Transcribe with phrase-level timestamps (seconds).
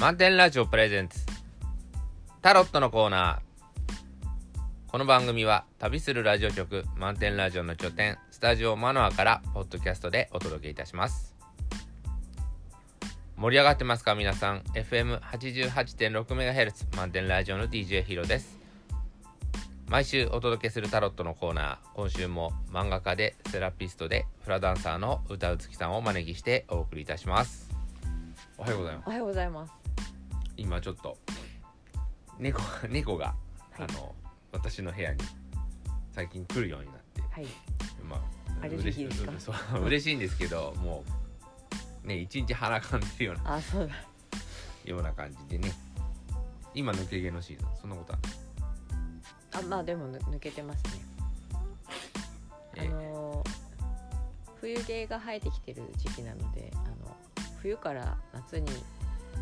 [0.00, 1.26] 満点ラジオプレゼンツ。
[2.40, 4.90] タロットのコーナー。
[4.90, 11.36] この番組は旅するラジオ局満点ラジオの拠点スタジオマノアからポッドキャストでお届けいたします。
[13.36, 18.58] 盛り上がってますか皆さん？FM88.6MHz 満点ラジオの DJ ヒロです。
[19.86, 21.76] 毎週お届けするタロットのコーナー。
[21.92, 27.68] 今週も漫画家でセラピストでフラダンサーの歌うつきさんをお招きしてお送りいたします。
[28.56, 29.06] おはようございます。
[29.06, 29.79] おはようございます。
[30.60, 31.16] 今ちょっと
[32.38, 34.14] 猫猫が、はいあの
[34.52, 35.18] 私の部屋に
[36.12, 37.46] 最近来るようになってはい。
[38.04, 38.16] ま
[38.62, 41.02] あ嬉し そう嬉しいんですけども
[42.04, 43.94] うね一日鼻かんでるようなあ、そうだ。
[44.84, 45.72] ような感じでね
[46.74, 48.16] 今抜け毛のシーズンそんなことあ
[49.60, 49.66] る？
[49.66, 50.90] あ、まあでもぬ抜けてますね。
[51.88, 51.88] あ
[52.76, 53.50] えーのー
[54.60, 57.16] 冬毛が生えてきてる時期なので、あの
[57.62, 58.66] 冬から夏に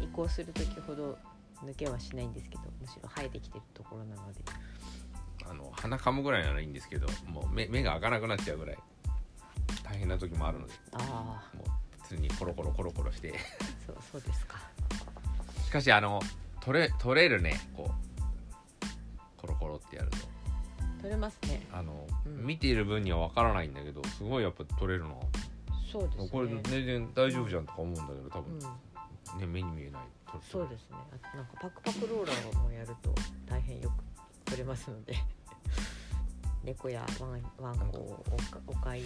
[0.00, 1.18] 移行する時ほど
[1.64, 4.40] 抜けはしないんですけど、むしろ生えてきてるところなので、
[5.48, 8.78] あの鼻かむぐらいならいいんですけどもう目目が開かなくなっちゃうぐらい
[9.82, 11.68] 大変な時もあるのでああ、もう
[12.02, 13.34] 普通にコロコロコロコロして。
[13.86, 14.58] そうそうですか。
[15.64, 16.20] しかしあの
[16.60, 20.18] 取れ取れるねこうコロコロってやると。
[20.98, 21.66] 取れますね。
[21.72, 22.44] あの、うん。
[22.44, 25.14] 見ている分にはわからないんだけどすごいやっぱ取れるな、
[25.90, 26.28] そうですね。
[26.30, 28.60] これ全然大丈夫じゃんとか思うんだけど多分、うん、
[29.36, 30.02] ね目に見えない
[30.50, 30.96] そうですね。
[31.12, 33.14] あとなんかパクパクローラーをもうやると
[33.46, 34.04] 大変よく
[34.44, 35.14] 取れますので、
[36.64, 39.02] 猫やワンワンコをおかお飼い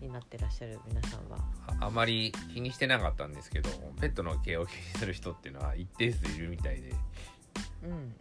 [0.00, 1.38] になってらっしゃる皆さんは、
[1.80, 3.68] ああまり気にしてなかったんですけど
[4.00, 6.94] ペットの毛を気にする人っていうのは一定数いるみたいで。
[7.82, 8.14] うん、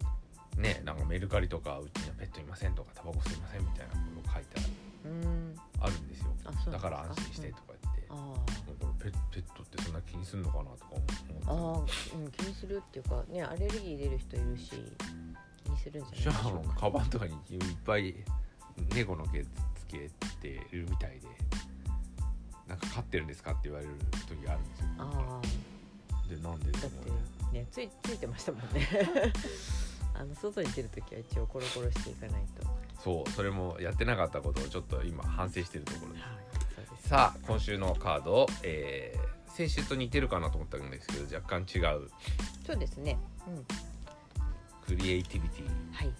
[0.61, 4.61] ねなんかメルカリとかうちにはペットいませんとかタバコ吸いませんみたいなこと書いて
[5.05, 6.27] うん、あるんですよ。
[6.71, 8.35] だから安心してとか言って、うん、あもう
[8.75, 10.85] これペペットってそんな気にするのかなとか
[11.47, 14.71] あ、あ思ってあ、うん、気にするっていうかね、アレルギー出る人いるし、
[15.63, 16.43] 気にするんじじゃない？
[16.43, 16.75] でしょうか。
[16.79, 18.15] カバンとかにいっぱい
[18.93, 19.47] 猫の毛つ
[19.87, 20.09] け
[20.41, 21.27] てるみたいで
[22.67, 23.91] なんか飼ってるんですかって言われる
[24.27, 25.41] 時があるんですよあ
[26.29, 27.11] でなんであ、だって
[27.57, 28.87] ね、ついついてましたもんね。
[30.13, 32.67] あの外に出るときは一応コロコロしていかないと。
[33.03, 36.60] そうそれもやってなかったことをちょっと今反省してるところですはい、そうです。
[37.11, 42.07] さあ今週のカードを、えー先週と似てるかなと思ったんですけど若干違う
[42.65, 43.19] そうですね。
[43.45, 43.65] うん。
[44.87, 46.13] クリエイティビティはい。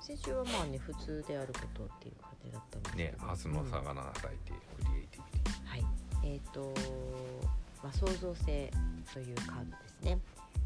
[0.00, 3.26] 先週はまあね普通であることっていう感じだったんですけねど。
[3.26, 5.84] ハスの差うんが7咲いてクリエイティビティはい。
[6.22, 6.72] えっ、と
[7.82, 8.70] まあ創造性
[9.12, 10.18] というカードですね。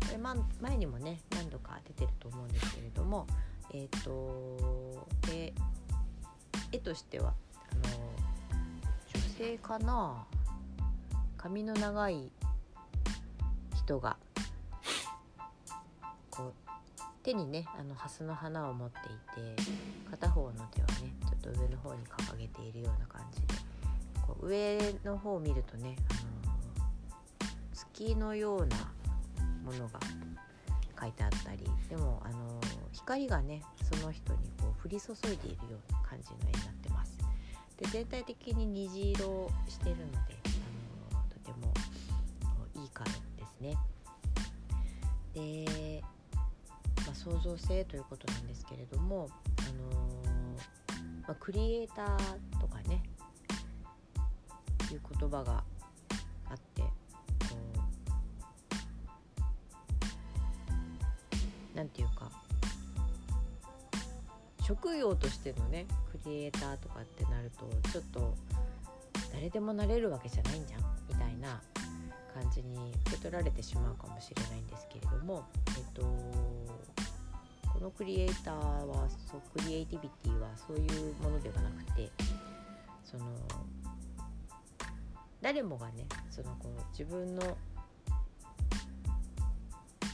[0.03, 3.27] これま前にもね何度か出てると思うんですけれども、
[3.73, 5.55] えっ、と絵
[6.73, 7.33] 絵としては
[7.73, 8.08] あの
[9.39, 10.27] 女性かな？
[11.37, 12.33] 髪の長い
[13.73, 14.17] 人が
[16.29, 16.53] こう
[17.23, 19.03] 手にねあの蓮の花を持ってい
[19.57, 19.63] て
[20.11, 23.47] 片方の手はねちょっと上の方に掲げているような感じで
[24.27, 28.77] こう上の方を見るとね、あの月のような
[29.65, 30.01] ものが
[31.01, 32.61] 書いてあったりでも、あの
[32.91, 37.08] 光がねその人にこう降り注いでいるような感じの絵になってます。
[37.79, 40.19] で全体的に虹色してるので、
[41.13, 41.73] あのとても
[42.75, 43.77] いいカードですね。
[45.35, 46.03] で、
[47.07, 49.29] まあ、創造性ということなんですけれども、
[49.59, 50.19] あの
[51.23, 53.03] まあ、クリエイターとかね
[54.93, 55.63] いう言葉が
[56.51, 56.89] あってこ
[61.75, 62.31] うなんていうか
[64.69, 68.35] 職業としてのねクリエイターとかってなるとちょっと
[69.33, 71.59] 誰でもなれるわけじゃないんじゃんみたいな
[72.35, 82.11] 感じに受け取られてしまうかもしれないんですけれども、えっと、このクリエイターはそうクリエイティビティはそういうものではなくて
[83.07, 83.25] その
[85.41, 87.57] 誰もがねそのこう自分の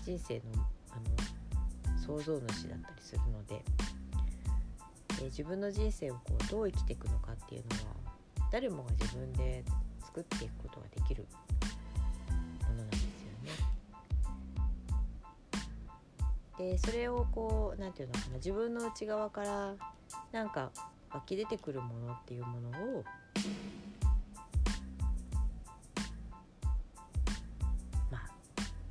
[0.04, 0.42] 人生の
[0.90, 3.64] あの創造主だったりするので
[5.18, 7.94] で自分の人生をこうどう生きていくのかっていうのは
[8.50, 9.64] 誰もが自分で
[10.04, 11.26] 作っていくことができる
[12.62, 13.08] ものなんですよ
[13.42, 13.50] ね。
[16.72, 19.74] でそれをこうなんていうのかな自分の内側から
[20.30, 20.70] なんか
[21.12, 22.68] 湧き出てくるものっていうもの
[22.98, 23.04] を
[28.10, 28.18] ま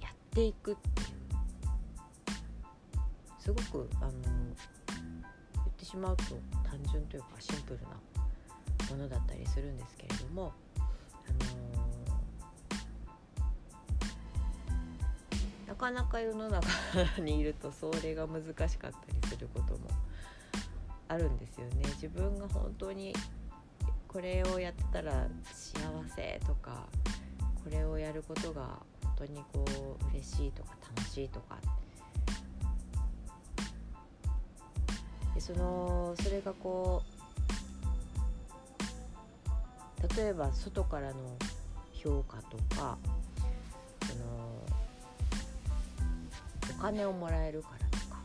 [0.02, 1.08] やっていくっていう
[3.40, 4.12] すごくあの
[5.94, 6.24] しまうと
[6.68, 7.90] 単純というかシンプルな
[8.90, 10.51] ものだったりするんですけれども、
[11.28, 11.84] あの
[15.68, 16.68] なかなか世の中
[17.22, 19.81] にいるとそれが難しかったりすることも
[21.10, 21.84] あるんですよね。
[22.01, 23.13] 自分が本当に
[24.07, 25.80] これをやってたら幸
[26.16, 26.88] せとか
[27.63, 29.63] これをやることが本当にこ
[30.01, 31.60] う嬉しいとか楽しいとか
[35.33, 37.13] でそのそれがこう
[40.18, 41.15] 例えば外からの
[41.94, 42.97] 評価とか
[44.06, 44.24] その
[46.77, 48.21] お金をもらえるからとか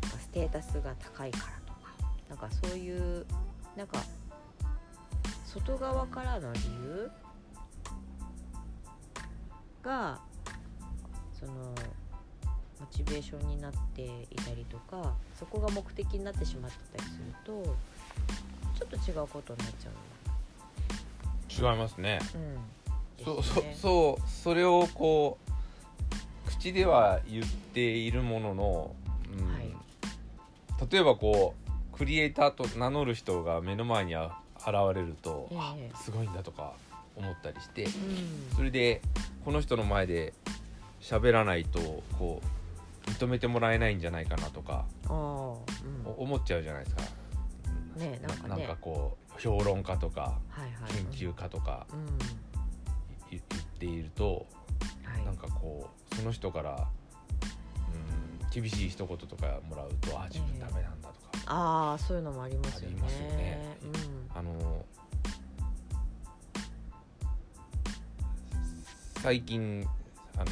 [0.00, 1.90] なんかステータスが高いからとか
[2.30, 3.26] なんかそういう
[3.76, 3.98] なんか
[5.44, 7.10] 外側からの理由
[9.82, 10.18] が
[11.38, 11.74] その
[12.82, 17.76] モチベーションになっていたりとかそこが目的になってしまってたりすると
[18.76, 22.18] ちょっと違うことになっちゃ違いますね。
[22.34, 22.40] うう
[23.22, 23.24] ん。
[23.24, 23.76] そうですね。
[23.76, 28.96] そそうそれをこう口では言っているものの、
[29.38, 29.52] うん。
[29.52, 29.68] はい。
[30.90, 31.54] 例えばこ
[31.94, 35.90] うクリエイターと名乗る人が目の前にあ現れると、ええ。
[35.92, 36.72] あすごいんだとか
[37.14, 37.92] 思ったりしてうん。
[38.56, 39.02] それで
[39.44, 40.32] この人の前で
[41.00, 42.61] 喋らないとこう
[43.06, 45.10] 認めてもらえないんじゃないかなとか、うん。
[45.12, 45.64] お
[46.18, 47.02] 思っちゃうじゃないですか。
[47.96, 48.48] ねなんかね。
[48.48, 51.98] なんかこう評論家とかはいはい研究家とかうん。
[53.34, 53.42] い言っ
[53.78, 54.46] ていると、
[55.04, 55.24] はい。
[55.24, 56.88] なんかこうその人から、
[57.92, 62.96] うん、厳しい一言とかもらうとあ自分ダメなんだとか、ああそういうのもありますよね。
[62.96, 63.76] ありますよね。
[64.34, 64.84] あの
[69.22, 69.86] 最近
[70.36, 70.46] あの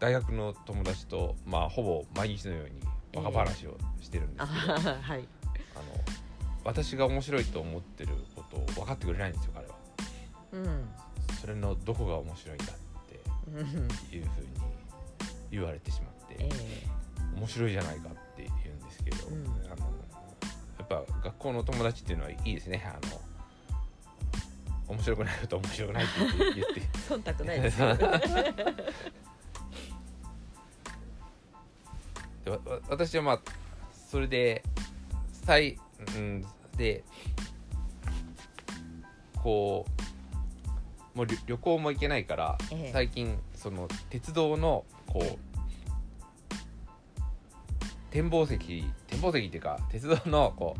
[0.00, 2.80] 大学の友達とまあほぼ毎日のように
[3.12, 5.28] バカ話をしてるんですけど、あのはい。
[6.64, 9.74] 私が面白いと思ってることを分かってくれないんですよ彼は。
[10.52, 10.88] うん。
[11.40, 12.66] それのどこが面白いんだっ
[13.08, 13.80] てうんいうふう
[14.18, 14.26] に
[15.50, 16.48] 言われてしまって、え
[17.36, 19.44] 面白いじゃないかって言うんですけど、うん。
[19.44, 19.86] あの
[20.78, 22.82] やっぱ学校の友達っていうのはいいですね。
[22.86, 23.20] あの
[24.88, 26.12] 面白くないことは面白くないって
[26.56, 26.80] 言って
[27.14, 27.78] 忖度ないです
[32.44, 32.58] で
[32.88, 33.40] 私はまあ
[34.10, 34.62] それで
[35.44, 35.78] 最、
[36.16, 36.44] うん、
[36.76, 37.04] で
[39.42, 39.86] こ
[41.14, 42.92] うもう旅旅行も行けないから、ええ。
[42.92, 45.38] 最近その鉄道のこう
[48.10, 50.76] 展望席展望席っていうか鉄道のこ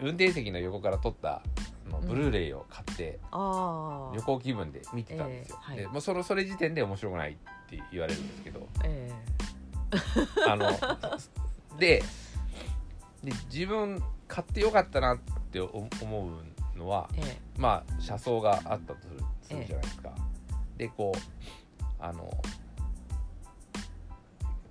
[0.00, 1.42] う運転席の横から撮った
[1.86, 2.08] あのうん。
[2.08, 5.78] ブルーレイを買って、ああ旅行気分で見てたんですよ、ええはい。
[5.82, 7.34] でもうそのそれ時点で面白くないっ
[7.68, 8.66] て言われるんですけど。
[8.84, 9.12] え
[10.48, 10.70] あの
[11.78, 12.02] で
[13.22, 15.88] で自分買ってよかったなって思
[16.74, 17.60] うのはええ。
[17.60, 19.08] まあ車窓があったと
[19.42, 20.12] するじゃないですか。
[20.76, 22.30] でこうあの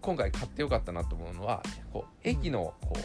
[0.01, 2.97] 今回買ってよかったなと思うのはこう駅のこう、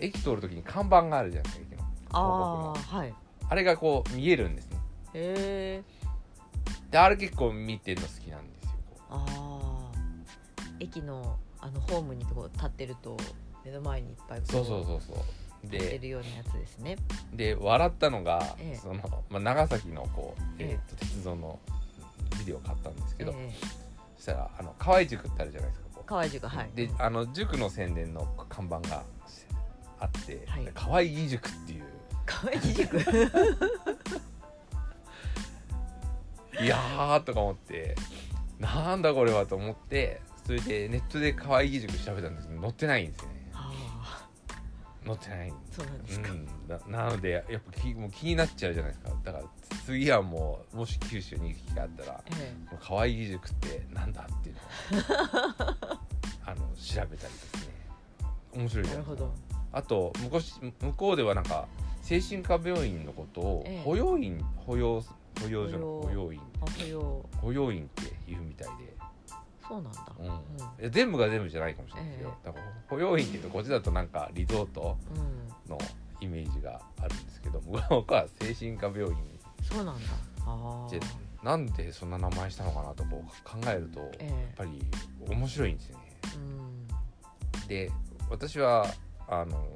[0.00, 1.86] 駅通る時に看板があるじゃないですか駅の。
[2.10, 3.14] ああはい。
[3.48, 4.78] あれがこう見えるんですね。
[5.14, 6.02] へえ
[6.90, 8.70] であれ結構見てるの好きなんですよ。
[9.10, 9.71] ああ
[10.82, 13.16] 駅のあのホームにこう立ってると
[13.64, 15.16] 目の前にいっぱいこそうそうそうそう。
[15.64, 16.96] 立ってでるようなやつですね。
[17.32, 18.76] で笑ったのが、ええ。
[18.76, 20.70] そのまあ、長崎のこう、ええ。
[20.72, 21.58] えーと鉄道の
[22.40, 23.52] ビデオを買ったんですけど、え
[24.16, 26.04] そしたらあの河合塾ってあるじゃないですかこう。
[26.04, 26.70] 河合塾はい。
[26.74, 29.04] であの塾の宣伝の看板が
[30.00, 31.84] あってはい「河合義塾」っていう。
[32.26, 32.98] 河合塾？
[36.62, 37.94] いやーとか思って
[38.58, 43.42] なんだこれはと思ってそれでネットで河合義塾調べたんですけど載ってないんですよね。
[45.04, 45.48] 載ってない。
[45.48, 46.48] んそうなんですか、うん、
[46.92, 49.10] ななのでやっぱ気もう気になっちゃうじゃないですか。
[49.24, 49.44] だから
[49.84, 54.64] 次はもうもし九州に行く機会あったらえこの河合義塾ってなんだっていうのを
[56.46, 57.72] あの調べたりですね。
[58.54, 59.16] 面白いじゃないですか。
[59.16, 59.34] えなるほど。
[59.72, 61.66] あと向こう向こうではなんか
[62.02, 63.82] 精神科病院のことをええ。
[63.82, 65.02] 保養院保養
[65.40, 66.40] 保養所の保養院。
[66.60, 67.28] あ保養。
[67.38, 68.91] 保養院って言うみたいで、
[69.68, 70.06] そうなんだ。
[70.80, 70.90] うん。
[70.90, 72.46] 全部が全部じゃないかもしれないですよ、え。
[72.46, 75.18] だから保養院っていうとこっちだとなんかリゾートう
[75.68, 75.70] ん。
[75.70, 75.78] の
[76.20, 79.16] イメージがあるんですけど僕は精神科病院
[79.62, 80.02] そうなんだ。
[80.44, 80.88] あ
[81.42, 84.84] なんでそんな名前したのかなとこう考えるとやっえぱり
[85.28, 86.04] 面白いんですよね。
[86.24, 87.68] えうん。
[87.68, 87.92] で
[88.30, 88.86] 私は
[89.28, 89.66] あの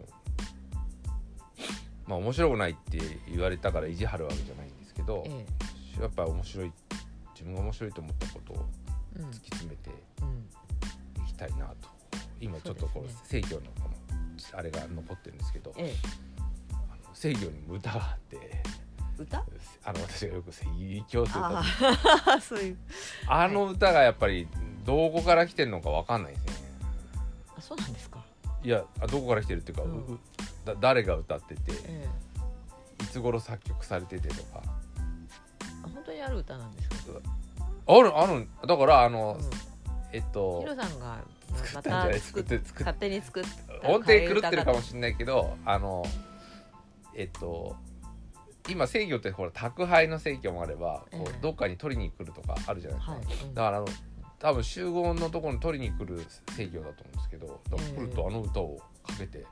[2.06, 5.44] まあ面白くないって言われたから意地張るわけじゃないんですけど、え
[6.00, 6.72] やっぱり面白い
[7.34, 8.64] 自分が面白いと思ったことを
[9.24, 9.90] 突き詰めて
[10.22, 11.24] うん。
[11.24, 11.88] いきたいなと。
[12.40, 15.94] 今ちょっとこうそう制御のこのあれが残ってるんですけどえ
[16.72, 18.62] あの制御にも歌があって
[19.18, 19.44] 歌？
[19.84, 20.68] あの私がよく説
[21.08, 22.40] 教する歌。
[22.40, 22.76] そういう。
[23.26, 24.46] あの歌がやっぱり
[24.84, 26.58] どこから来てるのかわかんないですよね。
[27.56, 28.22] あそうなんですか、
[28.62, 30.20] いやあどこから来てるっていうか、うん。
[30.64, 32.08] だ誰が歌っててえ
[33.00, 33.04] え。
[33.04, 34.62] いつ頃作曲されててとか。
[34.64, 37.20] あ本当にある歌なんですか、
[37.86, 38.48] あるある。
[38.66, 39.50] だからあの、うん。
[40.12, 41.18] えっとヒロさんが
[41.50, 42.12] ま作ったんじゃない？
[42.14, 43.44] た作って作っ勝手に作っ
[43.82, 44.06] た音程
[44.40, 46.04] 狂ってるかもししれないけどあの
[47.14, 47.76] えっと
[48.70, 53.86] 今制御ってほら宅配の制御もあればこうええどっかに取りに来るとかあるじゃないですか、だからあの
[54.38, 56.24] 多分集合のところに取りに来る
[56.56, 59.46] 制御だと思うんですけどだから来るとあの歌をかけてる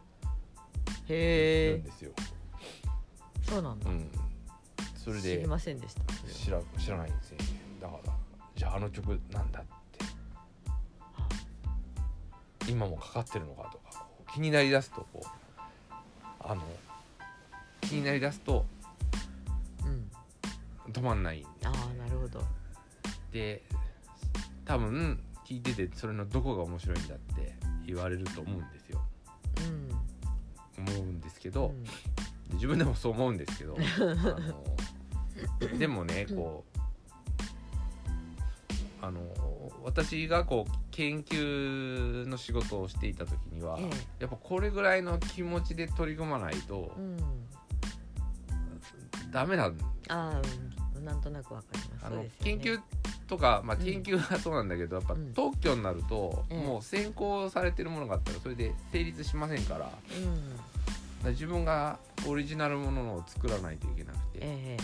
[1.08, 2.12] へえんですよ、
[3.42, 4.08] そうなんだ、うん、
[4.96, 6.02] それ知りでませんでした。
[6.32, 7.44] 知ら知らないんですよね。
[7.82, 8.12] だから
[8.56, 9.70] じゃああの曲なんだって。
[12.70, 15.26] 今もかかってるのかとか気になりだすとこう
[16.40, 16.62] あの
[17.82, 18.64] 気になりだすと
[19.84, 20.10] うん。
[20.92, 22.42] 止まんないんああなるほど。
[23.32, 23.62] で
[24.64, 27.54] 多分聞いててそれのどこが面白いんだって
[27.86, 29.02] 言われると思うんですよ。
[30.78, 30.88] うん。
[30.88, 31.84] 思うんですけど、うん。
[31.84, 31.90] で
[32.54, 36.73] 自分でもそう思うんですけど あのでもねこう
[39.04, 39.20] あの
[39.82, 43.82] 私がこう研究の仕事をしていた時には、え
[44.20, 47.16] やっぱこれぐらいの気持ちで取り組まないとえうん。
[49.30, 49.76] ダメなん
[50.08, 50.40] あ
[51.02, 52.06] なんとなくわかります。
[52.06, 52.30] あのね。
[52.42, 52.80] 研究
[53.26, 53.84] とか、まあ、うん。
[53.84, 55.34] 研究はそうなんだけど、やっぱうん。
[55.34, 56.66] 特許になると、ええ。
[56.66, 59.90] もう先行されてるものがあったらそれで成立しませんから
[61.24, 64.76] ら自分がオリジナルものを作らないといけなくて、え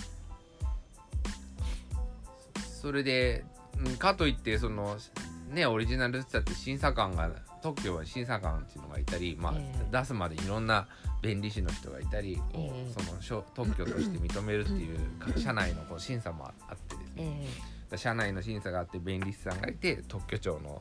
[2.81, 3.45] それで
[3.85, 4.97] うんかといってその
[5.49, 7.31] ねオリジナルって言ったって審査官が
[7.63, 9.87] 特許は審査官っていうのがいたり、まあええ。
[9.91, 10.89] 出すまでいろんな
[11.21, 12.93] 弁理士の人がいたり、ええ。
[12.93, 17.47] その特許として認めるっていうか社内のこう 審査もあってですえね、
[17.93, 20.81] え社内の審査があって弁理士さんがいて特許庁の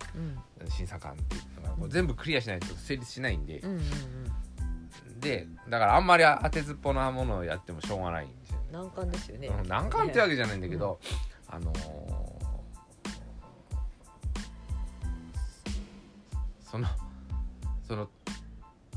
[0.69, 3.59] 審査官っていうのがこう全部クリアしないと成立しないんで。
[3.59, 5.19] う、んうんうん。
[5.19, 8.57] でだからあんまり当てずっぽなものをやってもしょうがないんですよ。
[8.59, 8.67] ね。
[8.71, 9.47] 難関ですよね。
[9.47, 10.99] うん難関ってわけじゃないんだけど、
[11.47, 12.18] あのー
[16.69, 16.88] その
[17.88, 18.09] その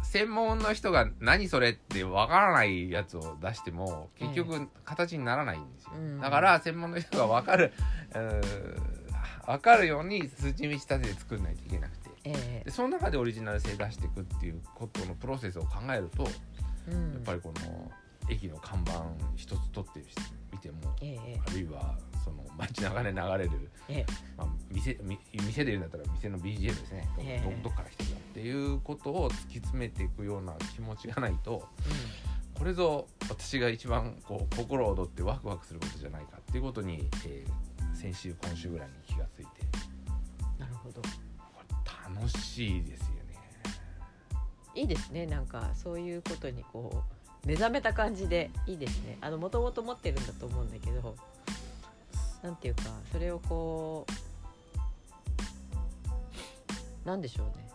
[0.03, 6.21] 専門の人が何それってわからないやつを出しても結局形にならないんですよ、うん。
[6.21, 7.73] だから専門の人が分かる
[8.15, 9.03] うー
[9.47, 12.11] 分かるように数値道立てて作んないといけなくて。
[12.25, 12.63] ええ。
[12.65, 16.29] でその中でオリジナル性出していくっていうことのプロセスを考えると、
[16.89, 17.13] うん。
[17.15, 17.91] やっぱりこの
[18.29, 20.07] 駅の看板一つ取ってみ
[20.63, 23.51] てもええあるいはその街中で流れる、
[23.89, 24.07] ええ。
[24.37, 27.09] まあ、店み店で言うんだったら店の BGM ですね、
[27.63, 31.69] どっから来てるのっていうことを突き詰めていくような気持ちがないと
[32.55, 39.51] これぞ私が一番こう心躍ってワクワクすることじゃないかっていうことに、えー先週今週ぐらいに気がついて。
[39.77, 40.03] うん
[40.63, 41.03] なるほど。
[41.03, 41.09] こ
[42.15, 43.13] れ楽しいですよね。
[44.77, 45.27] いいですね。
[45.27, 49.19] なんかそういうことにこう目覚めた感じでいいですね。
[49.21, 51.17] あのもともと持ってるんだと思うんだけど
[52.43, 54.13] なんていうかそれをこう
[57.07, 57.69] なんでしょうね。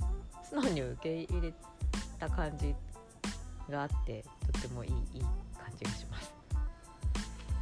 [0.00, 1.52] あの素直に受け入れ
[2.20, 2.74] た感じ
[3.68, 5.32] があってとってもいいいい感
[5.76, 6.32] じがします。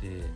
[0.03, 0.27] で、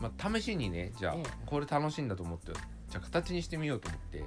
[0.00, 1.22] まあ、試しにねじゃあ、ええ。
[1.44, 2.52] これ楽しいんだと思って
[2.88, 4.18] じゃあ形にしてみようと思って。
[4.18, 4.22] う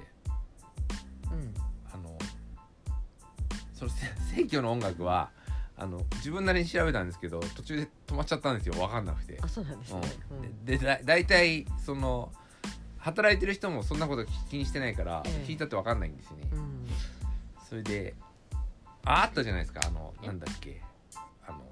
[1.34, 1.65] ん
[3.76, 5.30] そのせ 選挙の音楽は
[5.76, 8.74] あの自分なりに調べたんですけど途中で止まっちゃったんですよ。
[8.74, 9.38] 分かんなくて。
[9.42, 10.00] あそうなんですね。
[10.30, 10.36] うん。
[10.38, 12.32] うん、ででだ大体その
[12.98, 15.46] 働いてる人もそんなこと気にしてないから、ええ。
[15.46, 16.48] 聞いたって分かんないんですよね。
[16.52, 16.86] うん。
[17.68, 18.14] それで
[19.04, 19.80] ああったじゃないですか。
[19.86, 20.80] あのなんだっけ。
[21.46, 21.62] あの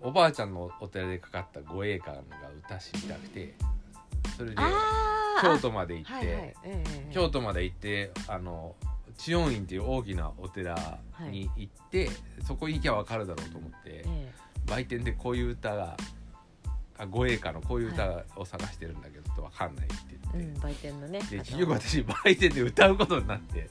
[0.00, 2.22] おばあちゃんのお寺でかかった護衛官が
[2.64, 3.54] 歌知りたくて
[4.36, 4.56] それで
[5.42, 6.54] 京都まで行って、はいはい。
[6.64, 7.10] え。
[7.12, 8.76] 京都まで行ってあの
[9.16, 10.98] 知恩院っていう大きなお寺
[11.30, 12.10] に行って、
[12.46, 14.32] そこ行きゃ分かるだろうと思ってええ。
[14.66, 15.96] 売店でこういう歌が
[16.98, 20.52] あ護衛歌のこういう歌を探してるんだけどって分かんないって言って。
[20.54, 23.70] うん、売店のねで結局私売店で歌うことになって。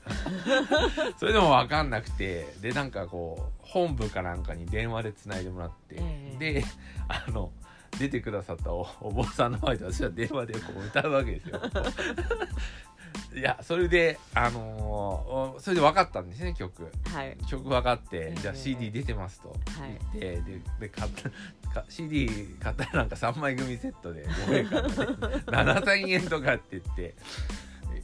[1.17, 6.53] それでも分かんなくてでなんかこう本部かなんかに電話でつないでもらって、ええ。
[6.53, 6.65] で
[7.07, 7.51] あの
[7.99, 11.61] 出てくださったおお坊さんの前で私は電話でこう歌うわけですよ。
[13.33, 16.91] いやそれであのーそれで分かったんですね曲。
[17.13, 17.37] はい。
[17.47, 19.55] 曲分かって、ええじゃあ CD 出てますとは
[19.87, 20.19] い。
[20.19, 21.29] 言って、でで買った
[21.81, 22.27] か CD
[22.59, 25.75] 買ったらなんか3枚組セットで5円からね。
[25.81, 27.15] 7000円とかって言って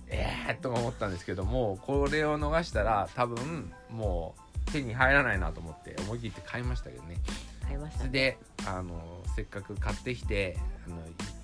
[0.10, 4.36] ええー、とか思ったんですけどもこれを逃したら多分も
[4.72, 7.18] 手に入らないなと思って思い切って買いましたけどね。
[7.64, 8.10] 買いましたね。
[8.10, 10.98] であのせっかく買ってきてあの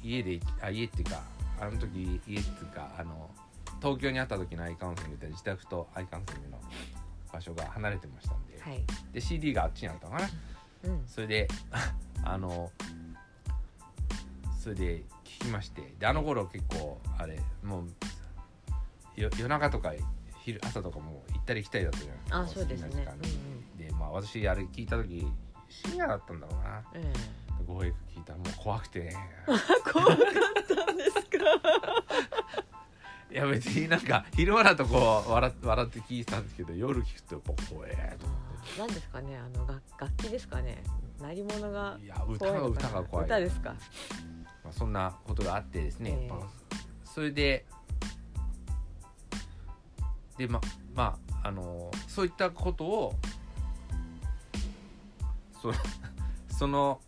[0.04, 1.22] い家であ家っていうか
[1.60, 3.30] あの時家っていうかあの
[3.84, 6.60] 東京にあった時のアイカウンセリングって自宅とアイカウンセリングの
[7.34, 8.82] 場所が離れてましたんで,、はい。
[9.12, 10.30] で CD があっちにあったのかな。
[10.86, 11.04] うん。
[11.06, 11.48] それで
[12.24, 12.72] あの
[14.58, 15.94] それで聞きまして。
[16.00, 19.92] であの頃結構あれもうよ夜中とか
[20.40, 22.40] 昼朝とかも行ったり来たりだったじゃないですか。
[22.40, 22.90] あそうですね。
[22.90, 23.88] 好きな時間に。
[23.90, 25.28] でまあ私あれ聞いた時
[25.68, 26.84] 深夜だったんだろうな。
[26.94, 27.14] うんうん、うん
[27.66, 29.14] 語訳聞いたらもう怖くて。
[29.92, 30.18] 怖かっ
[30.86, 31.38] たんですか？
[33.34, 40.84] いや別になんか昼間だとこう笑笑って聞いてたんですけど夜聞くとやっぱ怖えと思あー何ですかねあの楽楽器ですかね。
[41.20, 43.26] 鳴り物がっていや歌が歌が怖い。
[43.26, 43.76] 歌ですか？
[44.64, 46.30] まあ、そんなことがあってですね、ええ。
[46.30, 46.40] まあ
[47.06, 47.66] それで
[50.38, 50.62] でま
[50.94, 53.16] まああのそういったことを
[55.60, 55.72] そ
[56.56, 57.02] その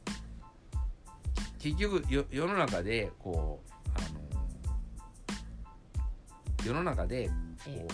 [1.60, 4.00] 結局よ世の中でこうあ
[4.35, 4.35] の
[6.66, 7.34] 世の中でこ
[7.68, 7.88] う、え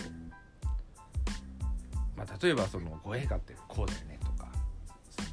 [2.16, 4.48] まあ、例えばその語弊がってこうだよねとか
[5.10, 5.28] その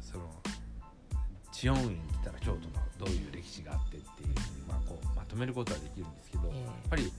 [0.00, 0.24] その
[1.52, 6.64] 知って言ったら京都のどういう歴史があってっていうふうに、まあ、こうまとめることはできるんですけど、ええ。
[6.64, 7.12] やっぱり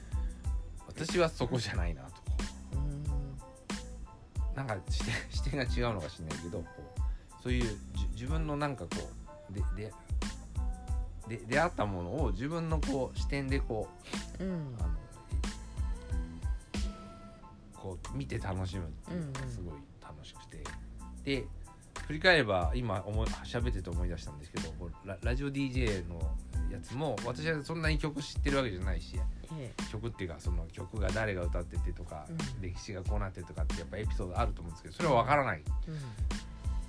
[0.87, 2.19] 私はそこじゃないなと
[4.59, 6.65] なんか視点視点が違うのかしれないけどこ
[6.97, 8.89] うそういうじ自分のなんかこ
[9.49, 9.93] うでで
[11.29, 13.87] で出会ったものを自分のこう視点でこ
[14.39, 14.75] ううん。
[14.79, 14.89] あの
[17.75, 19.51] こう見て楽しむっていうのがうんうん。
[19.51, 20.63] すごい楽しくて、
[21.23, 21.45] で
[22.07, 24.73] 振り返れば今思い喋ってて思い出したんですけど
[25.05, 26.19] ララジオ DJ の
[26.71, 29.19] やつも私はそんなに曲知ってるわけじゃないし
[29.57, 32.61] え曲っていうかその曲が誰が歌っててとか、うん。
[32.61, 35.61] 歴史がこうなってるとかってやっぱエピソードあると思うんですけどそれは分からない。
[35.87, 35.99] えうん。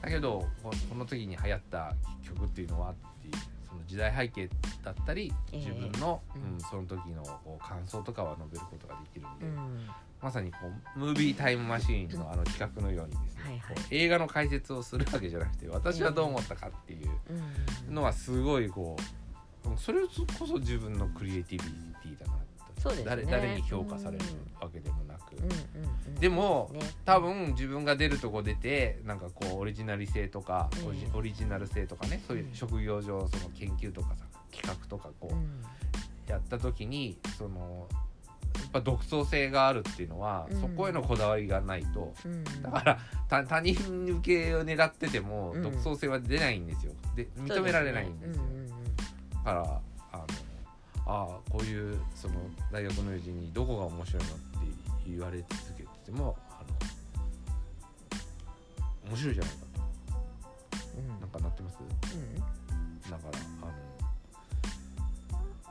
[0.02, 3.34] だけどここの時に流行った曲っていうのはっていう
[3.70, 4.48] その時代背景
[4.82, 5.58] だったりええ。
[5.58, 6.54] 自分の、うん。
[6.54, 9.86] うんその時のこう感想とかは述べることができるんで、うん。
[10.20, 10.58] まさにこ
[10.96, 13.76] うムービータイムマシーンのあの企画のようにですね、はいはい。
[13.76, 17.10] こう映画の解説をするわけじゃなくて私はどう思ったかっていう
[17.88, 17.94] うん。
[17.94, 20.08] のはすごいこうそれこ
[20.46, 22.90] そ自分のクリエイティビティだなと。
[22.94, 23.02] ね。
[23.04, 24.24] 誰誰に評価される
[24.60, 24.99] わけでも
[26.20, 26.80] でもね。
[27.04, 32.54] 多分自分が出るとこ出てなんかこうオリジナリ性とか、ええオリジナル性とかねそういううん。
[32.54, 35.62] 職業上その研究とかさ企画とかこう、うん。
[36.26, 37.86] やった時にその
[38.56, 40.60] やっぱ独創性があるっていうのは、うん。
[40.60, 42.12] そこへのこだわりがないと。
[42.24, 42.44] うん。
[42.62, 42.98] だから
[43.28, 43.74] た他人
[44.18, 45.62] 受けを狙っててもうん。
[45.62, 46.92] 独創性は出ないんですよ。
[47.16, 48.44] で認められないんですよ。
[49.44, 49.80] だから
[50.12, 50.24] あの
[51.06, 52.34] ああこういうその
[52.70, 54.40] 大学の友人にどこが面白いのって
[55.06, 56.62] 言われ続けててもあ
[59.06, 59.58] の面白いじゃないか
[60.96, 61.20] うんうん。
[61.20, 61.78] なんかなってます？
[61.80, 62.34] うん。
[62.34, 62.50] だか
[63.08, 63.72] らあの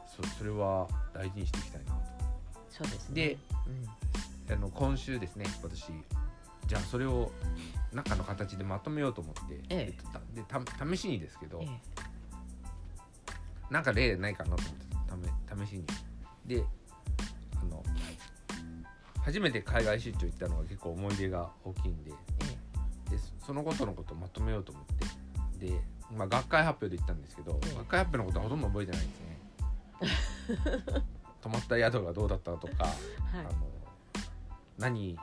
[0.07, 1.99] そそれは大事にしていきたいなと。
[2.69, 3.15] そうですね。
[3.15, 3.37] で
[4.47, 4.53] うん。
[4.53, 5.91] あの今週ですね私
[6.65, 7.31] じゃあそれを
[7.93, 10.35] 中の形でまとめようと思って、ええ。
[10.35, 11.67] でた試しにですけど、え
[13.71, 14.63] なんか例ないかなと
[15.11, 15.85] 思って試しに。
[16.45, 16.63] で
[19.29, 22.11] 初めて海外出張行ったのが結構思い出が大きいんで
[23.07, 24.85] えでそのことのことをまとめようと思っ
[25.59, 25.67] て。
[25.67, 25.81] で、
[26.15, 31.03] まあ、学会発表で行ったんですけど、ええ学会発表のことはほとんど覚えてないんですね。
[31.41, 32.73] 泊まった宿がどうだったとか、
[33.33, 33.45] えはい。
[33.45, 33.51] あの
[34.77, 35.19] 何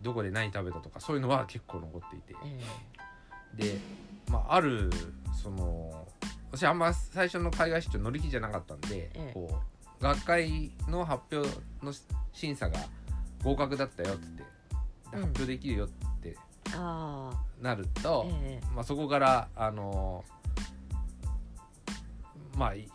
[0.00, 2.34] どこで何食べたとかそういうのは結構残っていて。
[2.44, 2.60] え
[3.54, 3.78] で、
[4.28, 4.90] まあ、ある
[5.40, 6.08] その
[6.50, 9.32] 私あんま最初の海外出張乗り気じゃなかったんで、ええ。
[9.32, 9.60] こ
[10.00, 11.48] う学会の発表
[11.84, 11.92] の
[12.32, 12.78] 審査が
[13.44, 14.42] 合格だったよっつって
[15.10, 16.36] 発表できるよって
[16.72, 18.66] なるあと、ええ。
[18.74, 20.24] まあ、そこからあの
[22.56, 22.90] まあいい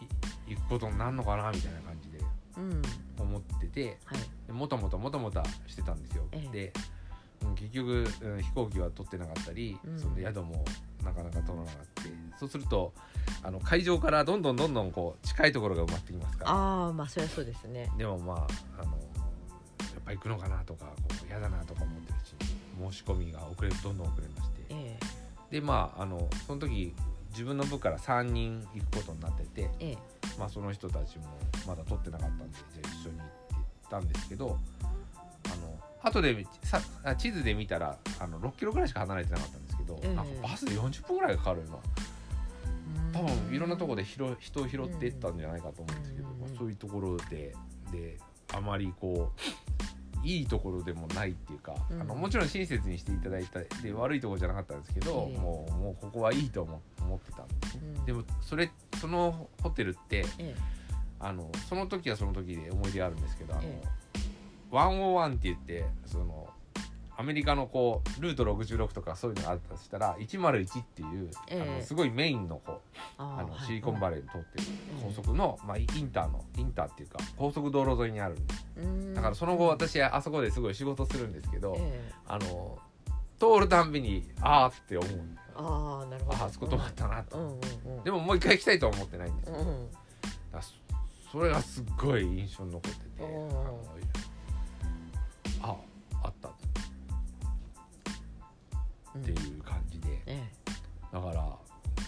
[0.47, 2.19] 行くことになるのかなみたいな感じで
[2.57, 2.81] うん。
[3.19, 4.19] 思っててはい。
[4.47, 6.23] でもともともともとしてたんですよ。
[6.31, 6.51] ええ。
[6.51, 6.73] で
[7.41, 9.99] うん結局、うん飛行機は取ってなかったり、うん。
[9.99, 10.65] その宿も
[11.03, 12.93] なかなか取らなかったそうすると
[13.43, 16.51] あの会場からどんどんどんどんこう近いところが埋まってきますから。
[16.51, 17.89] ああまあそりゃそうですね。
[17.97, 18.97] でもまああの
[20.09, 24.55] ぱ行くのかなとかこう嫌だなとか思ってるうちに申し込みが遅れどんどん遅れまして。
[24.69, 24.99] え
[25.51, 26.93] でまああのその時
[27.31, 29.91] 自分の部から3人行くことになってて、ええ。
[29.91, 29.97] え
[30.39, 31.25] まあ、その人たちも
[31.67, 34.57] まだ取ってなかったんでじゃあ一緒に行ってたんですけど
[35.45, 40.15] あの後でさあ地図で見たらあの6キロぐらいしか離れてなかったんですけど、ええ。
[40.15, 41.77] なんかバスで40分ぐらいかかるような
[43.19, 47.55] 多分いろんなところで人を拾っていったんじゃないかと思うんですけど、そういうところで
[47.91, 48.17] で
[48.53, 49.68] あまりこう
[50.23, 52.01] いいところでもないっていうか、うん。
[52.01, 55.37] あのもちろん親切にしていただいたで悪いところじゃなかったんですけど、ええ。
[55.37, 58.05] もうもうここはいいと思思ってたうん。
[58.05, 60.55] でもそれそのホテルってえ
[61.19, 63.81] あのその時はその時で思い出があるんですけどあの、え
[64.71, 66.49] 101って言ってその
[67.19, 71.61] アメリカのこうルート66とかそういうのがあったとしたら101っていう、ええ。
[71.61, 74.63] あのすごいメインのこうああのシリコンバレレーに通ってる
[75.03, 82.11] 高速の、まあ、インターのインターっていうか高速道路沿いにあるんでだからその後私あそこですごい仕事するんですけど、ええ。
[82.25, 82.79] あの
[83.37, 85.19] 通るたんびにあーって思う
[85.55, 86.37] ああなるほど。
[86.37, 88.03] ああそこ止まったなと、うんうんうん。
[88.05, 89.87] でももう一回行きたいとは思ってないんですよ、うんうん。
[90.61, 93.79] そそれがすっごい印象に残ってて、あの
[95.61, 95.75] あ
[96.23, 96.49] あった
[99.09, 100.51] っうんていう感じで、え
[101.11, 101.57] だから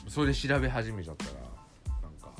[0.08, 1.32] それで調べ始めちゃったら
[2.02, 2.34] なんかも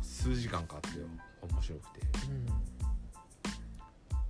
[0.00, 0.98] う数時間かかって
[1.42, 2.00] 面白くて。
[2.02, 2.46] えうん。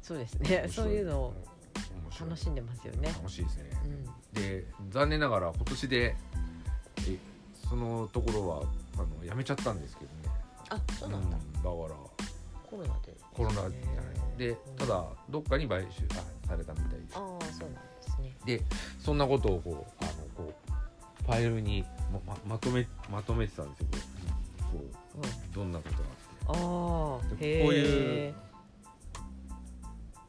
[0.02, 0.68] そうですね。
[0.68, 1.34] そういうのを
[2.20, 3.08] 楽しんでますよね。
[3.08, 4.40] 楽しいですね、うん。
[4.40, 6.16] で残念ながら今年で
[7.08, 7.18] え
[7.68, 8.62] そのところは
[8.96, 10.36] あの辞めちゃったんですけどね。
[10.70, 11.36] あそうなんだ。
[11.36, 11.52] うん。
[11.54, 11.72] だから
[12.70, 13.74] コロナでコロナじゃない。
[14.38, 18.36] でただどっかに買収あされたみたいでああそうなんですね。
[18.44, 18.62] で
[19.00, 23.86] そんなことをこうあのこうファイルにまままとめまとめてたんですよ。
[24.72, 27.60] こうこうんうどんなことがあって。
[27.60, 28.34] あこういう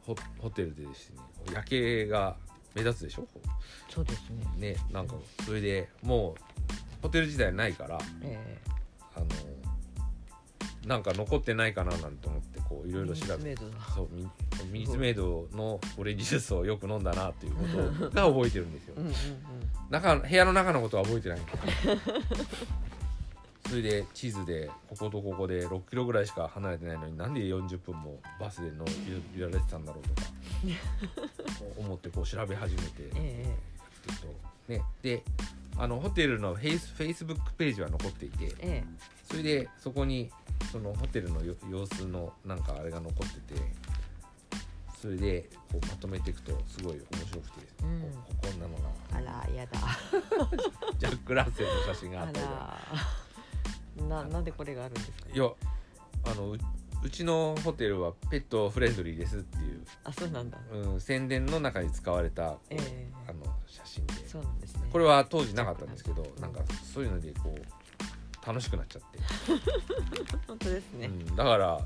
[0.02, 1.16] ホホテルでですね
[1.52, 2.36] 夜景が
[2.74, 3.26] 目立つでしょ？
[3.88, 4.74] そうですね。
[4.74, 8.58] ねなんかそれでもうホテル自体ないからえ。
[9.14, 9.26] あの
[10.86, 13.62] なんか残ってないかななんて思ってこういえろいろ調べて。
[13.94, 14.28] そうミ
[14.70, 19.12] ミニスメイドのオレンジジュースをよく飲んだなっていうことが覚えてるんですようん。
[19.90, 21.42] 中部屋の中のことは覚えてないん
[23.68, 28.84] それで地図でこことここで6キロぐらいしか離れてないのになんで40分もバスで乗
[29.34, 30.28] りられてたんだろうとか。
[31.76, 33.10] 思ってこう調べ始めて。
[33.14, 33.56] え
[34.68, 34.82] とね。
[35.02, 35.22] で
[35.78, 38.84] あのホテルのフェイスフェイスブックページは残っていてええ。
[39.24, 40.30] それでそこに
[40.72, 43.60] そのホテルのよ様子のなんかあれが残ってて
[45.00, 48.00] それでこうまとめていくとすごい面白くて、うん。
[48.00, 49.78] ここんなのがえあらやだ。
[50.98, 52.46] ジャック・ラッセルの写真がああったり
[54.00, 55.28] らななんでこれがあるんですか？
[55.28, 55.50] ねいや
[56.24, 56.58] あのう
[57.04, 60.58] うちのホテルはペットフレンドリーですっていう、あそうなんだ。
[60.72, 63.08] うん、宣伝の中に使われたええ。
[63.28, 64.88] あの写真でそうなんですね。
[64.92, 66.60] これは当時なかったんですけどうんなんか
[66.92, 69.18] そういうのでこう楽しくなっちゃって、
[70.46, 71.06] 本当ですね。
[71.06, 71.80] うん、だから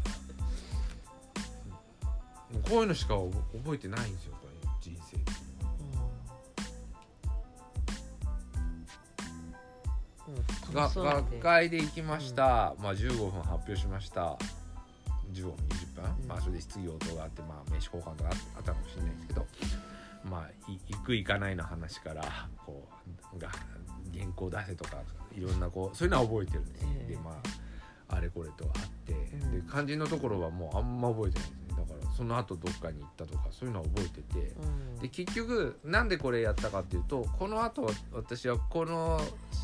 [2.53, 5.17] うんこういうのしか覚覚えてないんですよこれ人生。
[5.17, 5.33] って
[10.69, 14.39] うんが学会で行きました、まあ15分発表しました。
[15.33, 16.29] 15分20分、うん。
[16.29, 19.47] まあそれで質疑応答があって、まあ、名刺交換とかああったかもしれないですけど
[20.25, 22.23] まあい行く行かないの話から
[22.65, 22.89] こ
[23.35, 23.49] うが
[24.13, 24.99] 原稿出せとか
[25.37, 27.15] いろんなこうそういうのは覚えてるんですよ、ええ。
[27.15, 29.53] でまああれこれとあって、うん。
[29.53, 31.75] で肝心のところはもうあんま覚えてないですね。
[31.77, 34.97] だからその後どっかに行ったとかそういうのは覚えてて、うん。
[35.01, 39.21] で結局なんでこれやったかっていうとこの後私はこの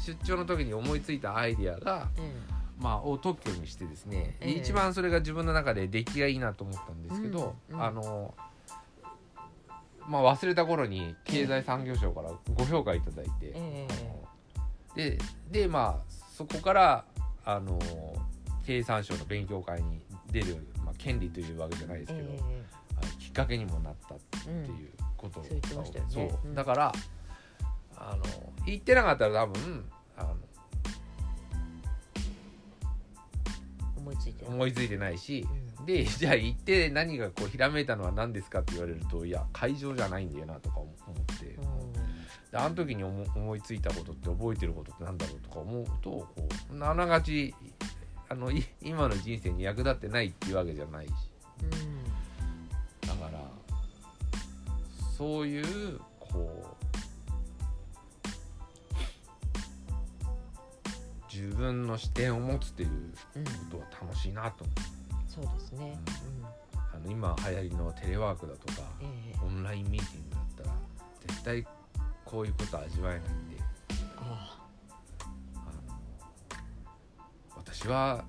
[0.07, 2.57] 出張の時に思いついたアイディアが、え。
[2.79, 4.53] まあ、を特許にしてですね、でええ。
[4.53, 7.77] 一番それが自分の中で出来がいいなと思ったんですけど、うん。
[7.77, 7.83] うん。
[7.83, 8.35] あの
[10.09, 13.55] まあ忘れた頃に経済産業省からご評価いただいて、
[14.95, 15.19] で
[15.51, 17.05] でまあそこから
[17.45, 17.79] あの
[18.67, 22.65] 経産省の勉強会に出る、まあ、権利というわけじゃないですけど、え
[23.01, 25.45] あのきっかけにもなったっていうこと
[26.09, 26.55] そう。
[26.55, 26.93] だから
[27.97, 28.25] あの
[28.67, 29.85] 言ってなかったら多分
[34.17, 35.47] いついてる思いついてないし
[35.81, 35.87] う、ん。
[35.87, 41.93] で じゃあ行って何がこうひらめいたのは何ですかって言われるといや会場じゃないんだよなとか思って、うん。
[41.93, 42.01] で
[42.57, 46.29] あの時に思思いついたことって覚えてることってなんだろうとか思うとこ
[46.71, 47.55] うなながち
[48.29, 51.13] あのい今の人生に役立ってないっていうわけじゃないし。
[53.07, 53.41] だから
[55.17, 56.76] そういうこ
[61.39, 62.97] 自分の視点を持つっていううん。
[62.97, 64.77] うんことは楽しいなと思う。
[65.29, 65.99] そうですね。
[66.95, 69.39] あの今流行りのテレワークだとかうんええ。
[69.45, 70.77] オンラインミーティングだったら
[71.27, 71.67] 絶対
[72.25, 73.57] こういうこと味わえないんで。
[74.17, 74.59] あ
[75.61, 75.63] あ。
[75.91, 75.95] の
[77.57, 78.25] 私は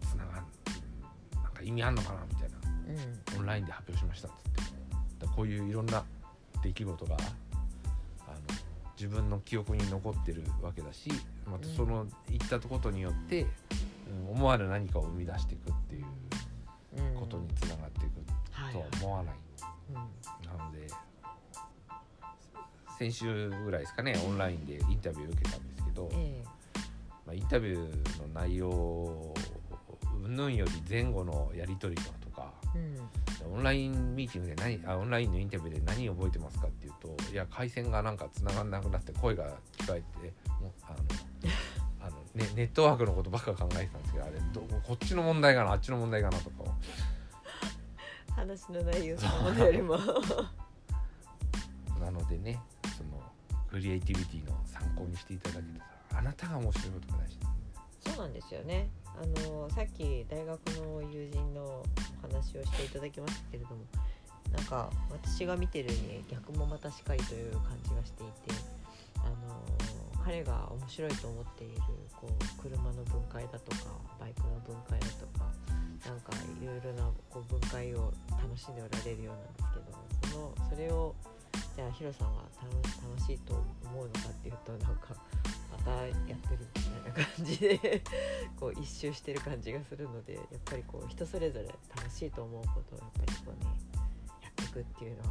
[0.00, 2.56] つながんなんか意味あんのかなみたいな。
[2.56, 2.60] あ
[3.34, 3.40] うん。
[3.40, 5.26] オンラインで発表しましたっつって。
[5.34, 6.04] こういういろんな
[6.62, 7.16] 出来事が
[9.00, 11.10] 自分の記憶に残ってるわけだし
[11.46, 13.50] またその言ったことによって、うん
[14.28, 16.04] 思わぬ何かを生み出していくっていう
[16.98, 17.20] うん。
[17.20, 18.00] ことにつながって
[19.10, 19.34] わない
[19.90, 20.86] うんなので
[22.98, 26.42] 先週ぐらいですかねオンラインでインタビュー受けたんですけど、え
[27.26, 29.34] まあ、インタビューの内容
[30.24, 39.44] うんぬんより前後のやり取りだとかえうんオンラインミーティングで何あオンラインのインタビューで何覚えてますかっていうといや回線がなんか繋がんなくなって声が
[39.78, 40.96] 聞こえてもうあの
[42.06, 46.64] あの、ね、ネットワークのことばっか考えてたんですけどあれどこっちの問題かなあっちの問題かなとか
[48.34, 49.98] 話の内容そのものよりも。
[52.00, 52.58] なのでね
[52.96, 53.22] その
[53.68, 57.38] クリエイティビティの参考にしていただけたらあなたが面白いことが大事
[58.10, 61.84] そうなんですよねあのさっき大学の友人のお
[62.22, 63.76] 話をしていただきましたけれども
[64.52, 68.60] なんか私が見てるに逆もまたしかりという感じがしていて
[69.18, 69.62] あの
[70.24, 71.80] 彼が面白いと思っている
[72.20, 75.46] こう車の分解だとかバイクの分解だとか
[76.06, 79.78] なんかいろいろなこう分解を楽しんでおられるようなんで
[80.20, 81.14] すけどそのそれを
[81.76, 82.42] じゃあヒロさんは
[83.02, 85.14] 楽しいと思うのかっていうとなんか
[85.84, 86.38] たやってる
[86.76, 88.02] みたいな感じで
[88.58, 93.70] こう一周してる感じがするのでやっぱりこう人それぞれ楽しいと思うことをやっぱりこうね
[94.42, 95.30] やっていくっていうのが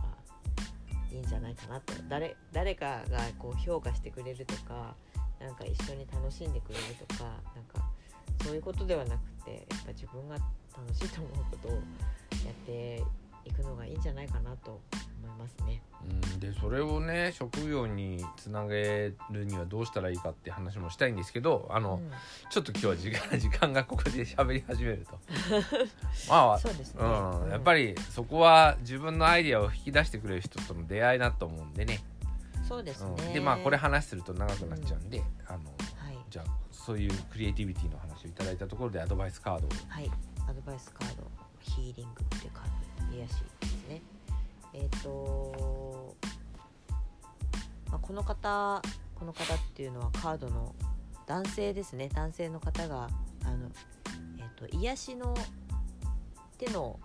[1.12, 1.94] いいんじゃないかなと。
[2.08, 4.96] 誰誰かがこう評価してくれるとか
[5.40, 7.24] なんか一緒に楽しんでくれるとか
[7.56, 7.90] なんか
[8.44, 11.78] そういうことではなくてやっぱ自分が楽しいと思うことをや
[12.52, 13.04] って
[13.46, 14.82] いくのがいいんじゃないかなと
[15.30, 15.82] 思いますね。
[16.34, 22.12] うんでそれをね職業につなげるにはどうしたらいいかって話もしたいんですけどあの、うん。
[22.50, 25.20] ちょっと今日は時間時間がここで喋り始めると。
[26.30, 32.00] まあそうですね、うん、やっぱりそこは自分のアイデアを引き出してくれる人との出会いだと思うんでね、
[32.68, 35.66] そうですね、うん、でまあこれ話すると長くなっちゃうんで、あの
[35.98, 39.70] はいじゃあそういうクリエイティビティの話をいただいたところでアドバイスカードを。
[39.90, 40.10] はい、
[40.48, 41.24] アドバイスカード
[41.60, 42.66] ヒーリングっていうカー
[43.08, 44.02] ド癒やしですね。
[44.74, 46.16] えっ、と、
[47.90, 48.82] まあ、この方
[49.16, 50.74] この方っていうのはカードの
[51.28, 52.10] 男性ですね。
[52.10, 53.10] 男性の方が
[53.44, 53.70] あの、
[54.38, 55.36] えっと癒しの
[56.58, 57.00] 手の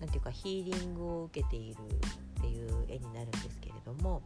[0.00, 1.80] なんていうかヒーリングを受けている
[2.38, 4.22] っていう絵になるんですけれども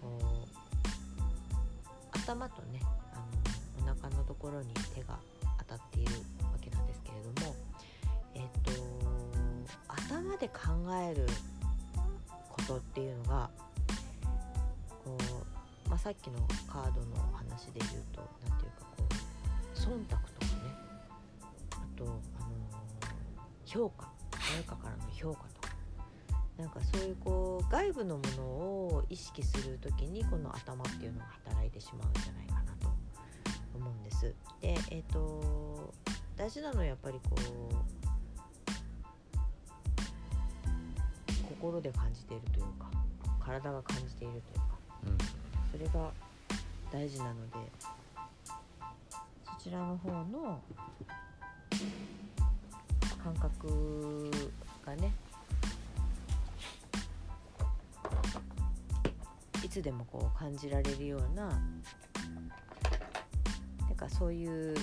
[0.00, 0.18] こ
[2.12, 2.80] う頭とね
[3.14, 5.18] あのお腹のところに手が
[5.58, 6.12] 当たっている
[10.08, 10.60] 頭で考
[11.10, 11.26] える
[12.50, 13.50] ことっていうのが
[15.04, 15.16] こ
[15.86, 16.38] う、まあ、さっきの
[16.68, 20.26] カードの話で言うと何ていうかこう忖度とかね。
[21.72, 22.18] あと、あの
[23.64, 24.08] 評価。
[24.52, 25.74] 誰かからの評価とか。
[26.58, 32.94] なんかそういうこう外部のものを意識する時にこの頭っていうのが働いてしまうんじゃないかなと。
[33.74, 34.32] 思うんです。
[34.60, 35.92] でえっ、と
[36.36, 37.36] 大事なのはやっぱりこ
[37.70, 38.03] う
[41.64, 42.90] 心で感じているというか
[43.42, 44.66] 体が感じているというか
[45.06, 45.16] うん。
[45.72, 46.10] それが
[46.92, 47.56] 大事なので
[49.58, 50.60] そちらの方の
[53.22, 54.30] 感覚
[54.84, 55.14] がね
[59.64, 61.56] いつでもこう感じられるようなな
[63.88, 64.74] んかそういう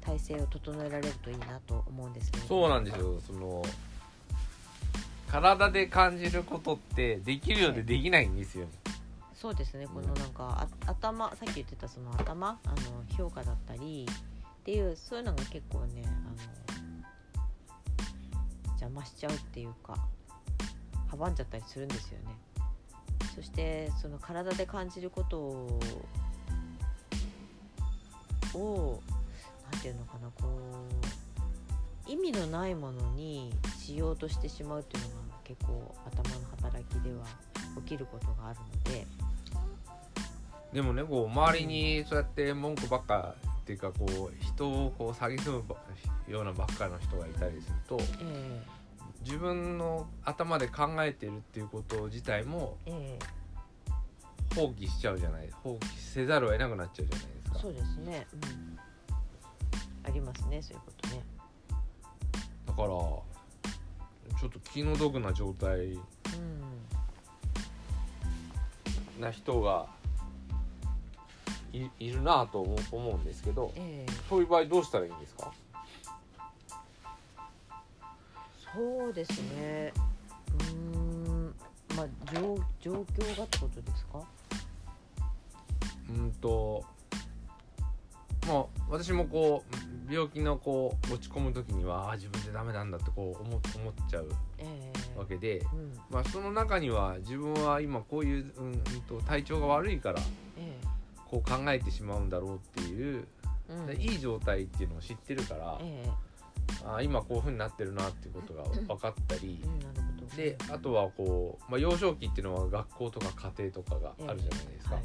[0.00, 2.48] 体制を整えられるといいなと思うんですけれど。
[2.48, 3.20] そうなんですよ。
[3.24, 3.62] その
[5.30, 8.66] 体で感じることってできるようでできないんですよ、
[9.32, 9.86] そうですね。
[9.86, 12.58] このなんかあ頭さっき言ってたその頭？
[12.64, 12.76] あの
[13.16, 16.14] 評価だったりっていうそういうのが結構ねあの
[18.70, 19.96] 邪魔しちゃうっていうか
[21.10, 22.36] 阻んじゃったりするんですよね。
[23.34, 25.80] そしてその体で感じることを
[28.54, 29.00] を
[29.70, 31.29] なんていうのかなこう
[32.10, 37.24] 意味のないものにしようとしてしまうっていうのが結構頭の働きでは
[37.76, 39.06] 起きることがあるので。
[40.72, 45.76] でもねこう周りにそうやって文句ばっかっていうかこう人をこう蔑むば
[46.28, 48.60] ようなばっかの人がいたりするとえ
[49.24, 54.54] 自分の頭で考えてるっていうこと自体もええ。
[54.54, 57.58] 放棄しちゃうじゃない放棄せざるを得なくなっちゃうじゃないですか。
[57.58, 58.78] えそうですね、うん、
[60.04, 61.16] ありますねそういうことね。
[61.16, 61.29] だ
[62.80, 62.90] から
[64.38, 66.00] ちょっと気の毒な状態うん。
[69.20, 69.86] な人が
[71.72, 74.12] いいるなと思うんですけどええ。
[74.28, 75.52] そういう場合どうしたらいいんですか？
[78.74, 79.92] そうですね。
[80.48, 80.76] うー
[81.28, 81.54] ん。
[81.96, 84.22] まあ状状況がってことですか？
[86.08, 86.84] うんと
[88.46, 89.64] もう私もこ
[90.08, 95.18] う病気のこう落ち込む時にはあ自分でダメなんだってこう思思っちゃうええ。
[95.18, 95.92] わけで、うん。
[96.10, 100.20] まあ、その中には自分は今こういう、うんうんと体調が悪いから
[100.58, 100.76] え
[101.28, 103.24] こう考えてしまうんだろうっていう、
[103.68, 104.00] えうん。
[104.00, 106.10] いい状態っていうのを知ってるから、ええ。
[106.84, 110.36] あ今こういう風になってるなっていうことが 分かったりう、んなるほど。
[110.36, 114.94] であとはこう、まあ、幼少期っていうのは学校とか家庭とかがあるじゃないですか。
[114.96, 115.04] はい。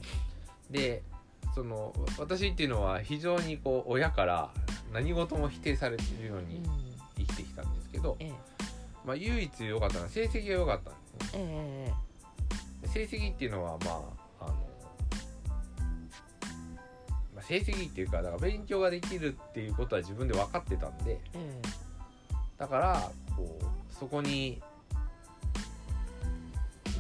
[0.72, 1.04] で
[1.56, 4.52] その私っていうのは非常にこう親から
[4.94, 6.96] 何事も否定されてるようにうん。
[7.18, 8.34] 生きてきたんですけど、ええ。
[9.06, 11.40] まあ、唯一良かったのは成績が良かったんですね。
[11.44, 11.94] え
[12.84, 13.92] えで成績っていうのはま
[14.42, 14.54] ああの、
[17.34, 21.62] まあ、成績っていうかだから勉強ができるっていうことは自分で分かってたんでえ。
[22.58, 24.62] だからこうそこに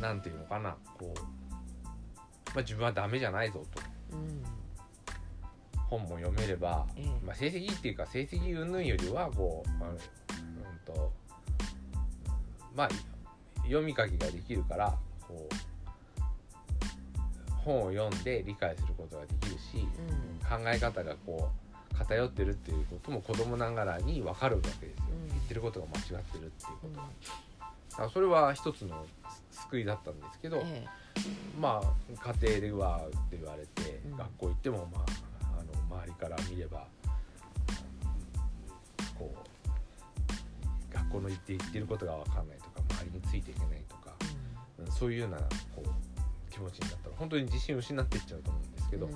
[0.01, 1.19] なんていうのかなこう、
[2.47, 3.81] まあ、自分はダメじゃないぞと
[5.89, 7.25] 本も読めれば、ええ。
[7.25, 9.97] まあ、成績っていうか成績云々よりはこう、あのうん
[10.85, 11.13] と
[12.75, 12.89] まあ
[13.63, 14.95] 読み書きができるから
[15.27, 15.55] こう
[17.63, 19.87] 本を読んで理解することができるし、
[20.47, 21.49] 考え方がこ
[21.93, 25.27] う偏ってるっていうことも子供ながらに分かるわけですよ、うん。
[25.29, 26.93] 言ってることが間違ってるっていうこうん。
[26.93, 27.07] とが、
[27.91, 29.05] だからそれは一つの
[29.51, 30.85] 救いだったんですけど、え
[31.59, 34.17] まあ家庭ではって言われて、うん。
[34.17, 36.87] 学校行ってもまああの周りから見れば
[39.17, 44.13] こう学校の行って言ってることが分かんないとか周りについていけないとか、
[44.79, 49.11] えうんそういうようなこう気持ちになったら本当に自信を失っていっちゃうと思うんですけど、うん。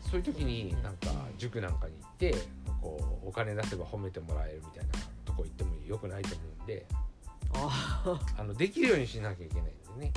[0.00, 2.34] そういう時になんか塾なんかに行って
[2.80, 4.92] こうお金出せば褒めてもらえるみたいな
[5.24, 6.86] とこ行ってもよくないと思うんで
[7.52, 10.12] ああのできるようにしなきゃいけないね。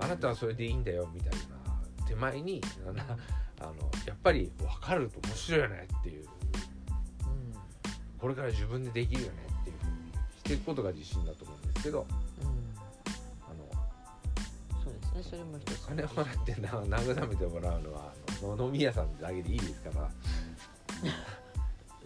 [0.00, 1.38] あなたはそれでいいんだよみたいな
[2.06, 2.60] 手前に
[3.60, 3.72] あの
[4.06, 6.24] やっぱり分かると面白いよねっていう。
[6.24, 6.28] うん
[8.18, 12.06] これから自分でできるよねっていうふうにしていくことが自信だと思うんですけど。
[12.42, 12.48] うん。
[13.48, 15.84] あのそうですねそれも一つ。
[15.84, 20.10] お金をもらってな慰めてもらうのはあの飲み屋さんだけでいいですから。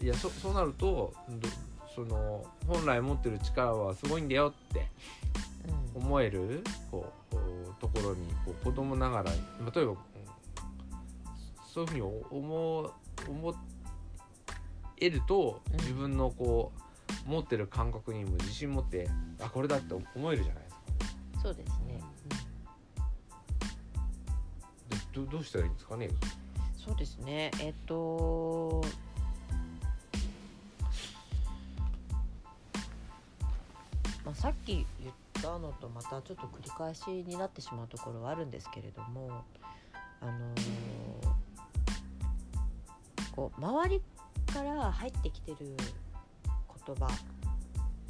[0.00, 1.48] いやそそうなるとど
[1.94, 4.86] その本来持ってる力はすごいんだよってうん
[5.94, 7.34] 思えるこう
[7.80, 9.98] ところにこう子供ながら例えばうん
[11.72, 12.90] そういうふうに思
[13.28, 13.54] 思
[14.98, 15.76] えるとうん。
[15.78, 16.72] 自分のこ
[17.26, 19.08] う持ってる感覚にも自信持って
[19.40, 20.80] あこれだって思えるじゃないですか。
[21.42, 22.00] そうですね、
[24.88, 26.06] でどどうしたらいいんですかね？
[26.06, 26.14] うん
[26.76, 27.50] そうですね。
[27.60, 28.82] えっと
[34.24, 39.42] まあ、さっき言ったのとまたちょっと繰り返しになってしまうところはあるんですけれども
[40.20, 41.44] あのー
[43.34, 44.00] こう周り
[44.52, 47.08] から入ってきてる言葉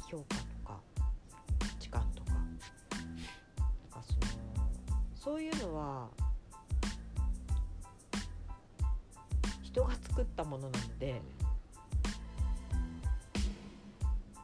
[0.07, 0.79] 評価とか
[1.59, 2.43] 価値観とかなん
[3.91, 4.19] かその
[5.15, 6.07] そういうのは
[9.63, 11.19] 人が作ったものなので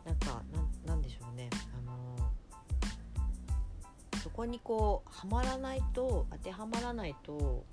[0.04, 0.42] なんか
[4.34, 7.64] こにこうはまらないと当てはまらないと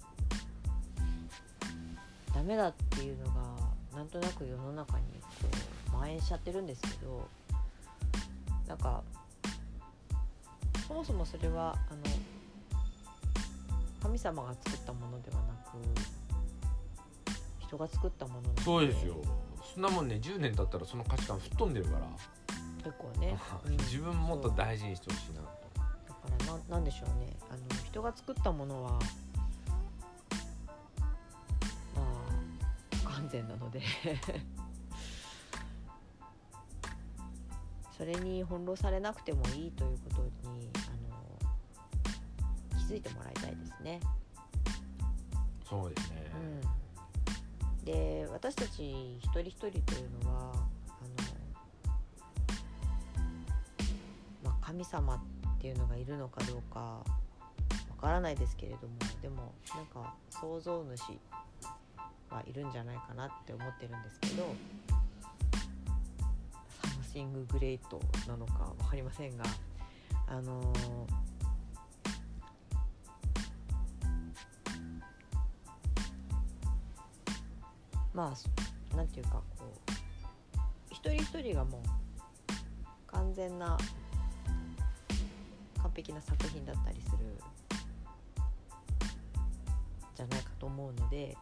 [2.35, 3.33] ダメだっていうのが
[3.97, 5.05] なんとなく世の中に
[5.43, 5.49] こ
[5.89, 7.29] う蔓延しちゃってるんですけど
[8.67, 9.03] なんか
[10.87, 12.03] そもそもそれはあの
[14.01, 15.77] 神様が作ったものではなく
[17.59, 18.63] 人が作ったものなので。
[18.63, 19.17] そうですよ。
[19.75, 22.07] そんなもんね10年経ったらその価値観吹っ飛んでるから、
[22.79, 25.68] 結構ね、う ん自分もっと大事にしてほしいなと
[26.39, 27.37] だからななんでしょうね。
[27.51, 28.99] あの人が作ったものはま
[31.97, 32.03] あ
[32.97, 33.83] 不完全なので。
[37.99, 40.23] それに翻弄されなくてもいいということ
[40.53, 40.79] にあ
[42.77, 43.99] の気づいてもらいたいですね。
[45.69, 46.31] そうですね、
[47.81, 50.61] うん、で私たち一人一人というのはあの、
[54.45, 57.05] まあ、神様ってっていうのがいるのかどうかわ
[58.01, 61.19] からないですけれどもでもなんか創造主
[62.31, 64.55] はいるんじゃないかなって思ってるんですけど
[66.81, 69.45] something great なのか分かりませんが
[70.29, 70.73] あの
[78.15, 78.33] ま
[78.93, 79.93] あなんていうかこう
[80.91, 81.83] 一人一人がもう
[83.09, 83.77] 完全な
[85.89, 87.17] 完璧な作品だったりする。
[90.15, 91.37] じゃないかと思うので。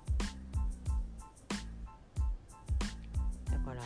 [3.51, 3.83] だから。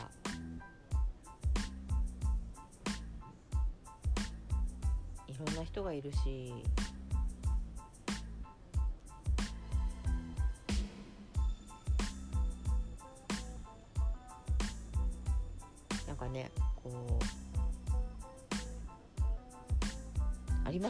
[5.27, 6.53] いろんな人がいるし。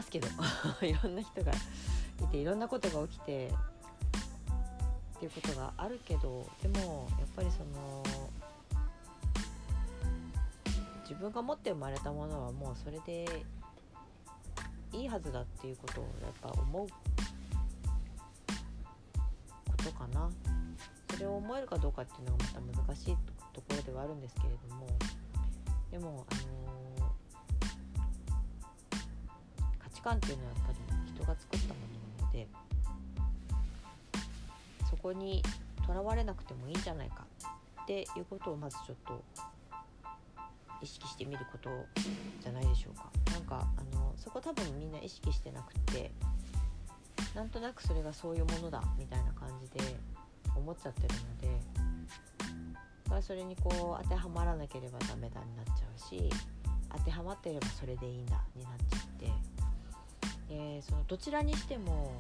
[0.01, 0.26] ますけど
[0.80, 3.53] いろんな人がいていろんなことが起きてっ
[5.20, 8.03] ていうことがあるけどでもやっぱりその
[11.03, 13.44] 自分が持って生まれたものはもうそれで
[14.92, 16.94] いいはずだっていうことをやっぱ思うこ
[19.76, 20.30] とかな。
[21.11, 23.16] それを思えるかどうかっていうのがまた難しい
[23.53, 24.86] ところではあるんですけれども
[25.90, 26.60] でもあの
[30.01, 32.48] 値観っていうのはやっぱり人が作ったものなので
[34.88, 35.42] そこに
[35.86, 37.26] とらわれなくてもいいんじゃないか
[37.82, 39.22] っていうことをまずちょっと
[40.82, 41.68] 意識してみること
[42.40, 43.11] じゃないでしょうか。
[43.32, 46.11] なんかあのそこ多分みんな意識してなくて
[47.34, 49.80] なんとなくそれがそういうものだみたいな感じで
[50.57, 51.61] 思っちゃってるので
[53.05, 56.30] だからそれにこう当てはまらなければダメだになっちゃうし
[56.96, 59.26] 当てはまっていればそれでいいんだになっちゃって、
[60.51, 62.12] えー、そのどちらにしても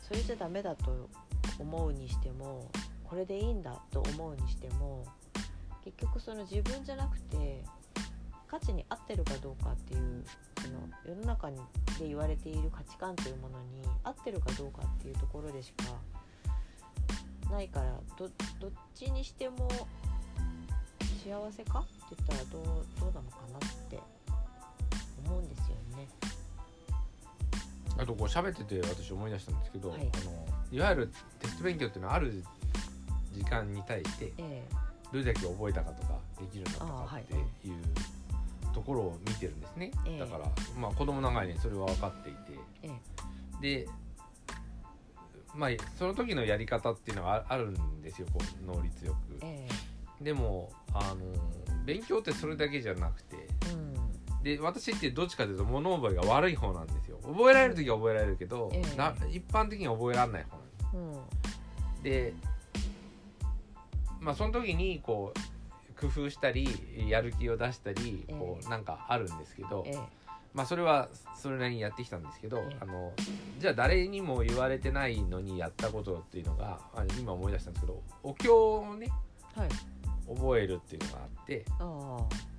[0.00, 1.08] それじゃダメだと
[1.58, 2.70] 思うにしても
[3.04, 5.04] これでいいんだと思うにしても
[5.84, 7.64] 結局その自分じゃなくて
[8.46, 10.24] 価値に合ってるかどうかっていう
[10.60, 11.56] その世の中で
[12.00, 13.66] 言われている価値観というものに
[14.02, 15.84] 合ってるかどうかっていうところでしか
[17.50, 18.30] ないからどっ
[18.94, 19.68] ちにしても
[21.24, 22.64] 幸せかって言ったらどう
[22.98, 23.98] どうなのかなって
[28.00, 30.00] あとこう喋ってて私思い出したんですけど、はい。
[30.00, 32.42] あのいわゆるテスト勉強っていうのはある
[33.32, 34.62] 時間に対してえ
[35.12, 37.74] どれだけ覚えたかとかできるようになったあはいかっていう
[38.72, 40.18] ところを見てるんですね、ええ。
[40.18, 40.46] だから
[40.78, 42.38] まあ子供長いにそれは分かっていて。
[42.82, 42.90] え
[43.62, 43.84] え。
[43.84, 43.88] で
[45.54, 49.38] まあその時のやり方っていうのがああるんですよこう能率よく。
[49.42, 50.24] ええ。
[50.24, 51.16] でもあの
[51.84, 53.49] 勉強ってそれだけじゃなくてうん
[54.42, 57.18] で私ってどっちかというと物覚えが悪い方なんですよ。
[57.22, 58.70] 覚えられる時は覚えられるけど、
[59.30, 61.98] 一般的には覚えられない方なんです。
[61.98, 62.02] うん。
[62.02, 62.34] で
[64.20, 66.68] まあその時にこう工夫したり
[67.08, 68.34] やる気を出したりええ。
[68.34, 69.98] こうなんかあるんですけど、ええ。
[70.54, 72.76] まあそれはそれなりにやってきたんですけど、ええ。
[72.80, 73.12] あの
[73.58, 79.10] じゃあ誰にも言われてないのにやったことっていうのがあ今思い出したんですけどお経をね
[79.54, 79.68] はい
[80.34, 81.64] 覚えるっていうのがあって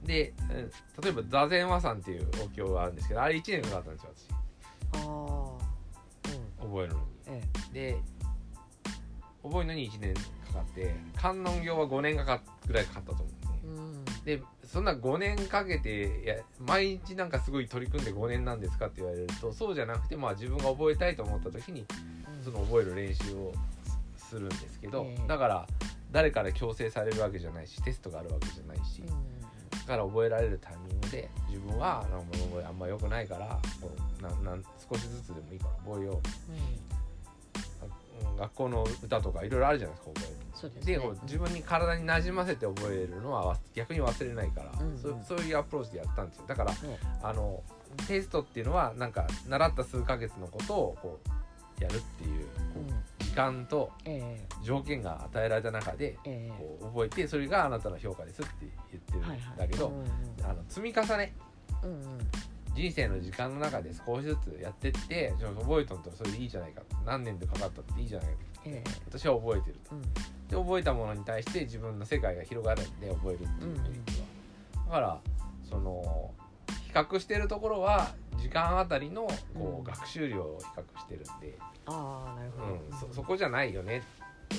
[0.03, 0.71] で、うん
[1.03, 4.09] 例えば座禅和さんっていうお経があるんですけどあれ1年かかったんですよ
[4.93, 5.61] ああうん。
[6.57, 7.05] 私覚えるのに。
[7.27, 7.41] え
[7.73, 7.97] で
[9.43, 13.59] 覚えるのに1年かかって観音経は5年かかぐらいかかったと思うんですね。
[13.63, 14.39] えうん。
[14.39, 21.85] でそんな5年かけてや毎日なんかすごい取り組んで5年なんですかって言われるとそうじゃなくてまあ自分が覚えたいと思った時に
[22.37, 22.43] うん。
[22.43, 23.53] その覚える練習を
[24.17, 25.27] すするんですけど、ええ。
[25.27, 25.67] だから
[26.11, 29.03] 誰から強制されるわけじゃないしテストがあるわけじゃないし、
[29.71, 36.15] だから覚えられるタイミングで自分はなん覚えあんま良くないからこうなんなん少しずつでもいいから覚えよう。
[36.15, 36.21] うん。
[38.37, 40.93] 学校の歌とかいろいろあるじゃないですか覚えるそうですね。
[40.93, 44.97] でこう自分に体になじませて覚えるのは逆に忘れないから、うんうん。
[44.97, 46.43] そそういうアプローチでやったんですよ。
[46.47, 46.77] だからね
[47.23, 47.63] あの
[48.07, 51.19] テストっていうのはなんか習った数ヶ月のことをこ
[51.79, 52.89] うやるっていうこうん。
[52.89, 52.93] う
[53.31, 56.51] 時間とえ条件が与えられた中でええ。
[56.57, 59.93] こう覚えてそれがあなたの評価ですって言ってるんだけど、
[60.43, 61.33] あの積み重ね。
[61.81, 62.19] うんうん。
[62.75, 66.81] 人生の時間の中で少しずつやってってちょっと覚えとんとそれでいいじゃないか。
[67.05, 68.33] 何年でかかったっていいじゃないか
[68.65, 68.91] ええ。
[69.09, 69.95] 私は覚えてると。
[69.95, 70.01] うん。
[70.49, 74.03] で覚えたものに対して自分の世界が広がるんで覚えるっていうメリッ
[74.73, 75.19] トは、だから
[75.69, 76.31] その
[76.67, 84.03] 比較してるところは時間あたりのこうんう学習量を比較してるんで、ああなるほど、うんそそこじゃないよね。
[84.51, 84.55] う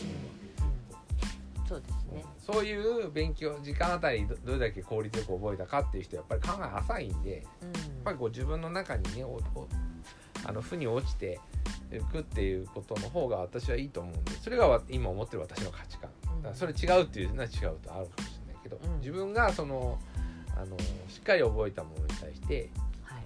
[1.62, 1.66] うん。
[1.66, 9.68] そうですね、そういう勉強時間あたりどどれだけ効率よく覚えたかっていう人はやっぱり考え浅いんでやっうんぱりこう自分の中にねおお
[10.44, 11.40] あの負に落ちて
[11.90, 16.10] いくっていうことの方が私はいいと思うんでそれがわ今思ってる私の価値観。
[16.42, 18.98] だからそれ違うっていうのは違うとあるかもしれないけど、うん。
[18.98, 19.98] 自分がその
[20.54, 20.76] あの
[21.08, 22.68] しっかり覚えたものに対して
[23.04, 23.22] はい。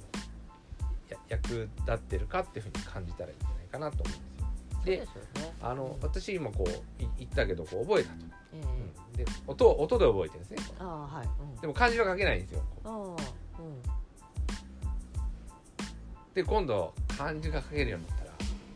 [1.11, 3.37] や役立ってるかっていうふうに感じたらいい
[3.79, 5.07] かなと思うんですよ。
[5.35, 5.55] でね。
[5.61, 6.71] あの私今こう
[7.03, 8.17] い言ったけどこう覚えたと、
[8.55, 8.61] ええ。
[8.61, 9.13] うん。
[9.17, 13.17] で音音で覚えてるんですねああはい、うん、でも漢字は書けないんですよああうん。
[16.35, 18.31] で今度漢字が書けるようになったら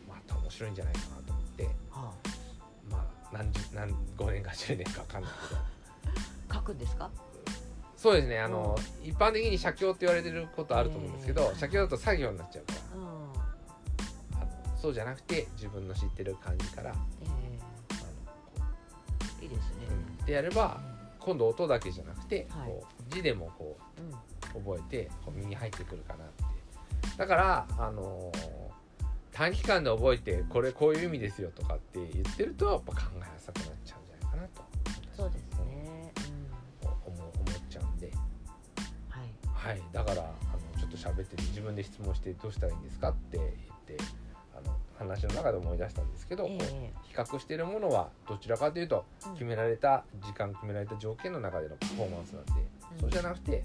[0.09, 1.65] また面白いんじゃないかなと思って。
[1.91, 2.13] は
[2.91, 5.61] まあ何十何5年か10年か分かんないけど。
[5.61, 7.11] あ 書くんですか？
[7.97, 8.75] そうですねあの、
[9.05, 12.90] 一般的に写経って言われてることあると思うんですけど、えー写経だと作業になっちゃうから
[14.81, 16.95] そうじゃなくて自分の知ってる感じから。
[17.23, 17.41] えー
[19.43, 19.87] いいですね。
[20.19, 20.27] うん。
[20.27, 20.81] でやれば
[21.19, 22.69] 今度音だけじゃなくて、はい。
[22.69, 24.13] こう字でもこうんうん。
[24.13, 26.45] う覚えてこう身に入ってくるかなって。
[27.17, 28.61] だからあのー
[29.33, 34.63] 短期間で覚えてこれこういう意味ですよとかって言ってるとやっぱ考えやすくなっちゃうんじゃないかなと。
[35.17, 36.13] そうですね。
[36.83, 36.89] うん。
[37.15, 38.11] 思う思っちゃうんで。
[39.09, 39.33] はい。
[39.55, 39.83] はい。
[39.93, 43.49] だからあのちょっと喋ってて自分で質問してどうしたらいいんですかって言っ
[43.87, 43.97] て
[45.01, 52.53] 話の中で思い出したんですけど、え比較しているものはどちらかというと決められた時間決められた条件の中でのパフォーマンスなんで、
[52.93, 53.01] うん。
[53.01, 53.65] そうじゃなくて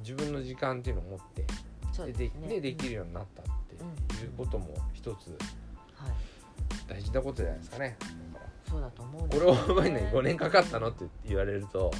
[0.00, 1.46] 自分の時間っていうのを持って
[2.12, 3.44] でででできるようになったっ
[4.08, 6.12] ていうことも一つはい。
[6.86, 7.96] 大事なことじゃないですかね。
[8.34, 11.90] だかそうだと思うんらこれを覚えるのに5年かかったのって言われると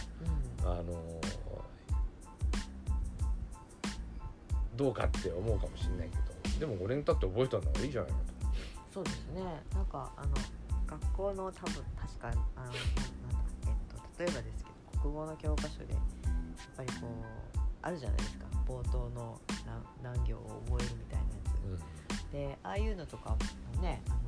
[0.63, 0.71] うん。
[0.71, 0.83] あの
[4.77, 8.17] どうかって思うかもしれないけどでも5年経って覚えたんだからいいじゃないか
[8.97, 9.43] そうですね。
[9.75, 10.33] なんかあの
[10.87, 12.81] 学校の多分確かあのなんだ
[13.67, 16.03] えっと例えばですけど国語の教科書でやっ
[16.79, 18.47] ぱりこうあるじゃないですか。
[18.67, 19.39] 冒頭の
[20.01, 22.25] 何何行を覚えるみたいなやつ。
[22.25, 23.37] と、でああいうのとか
[23.77, 24.19] もね、あの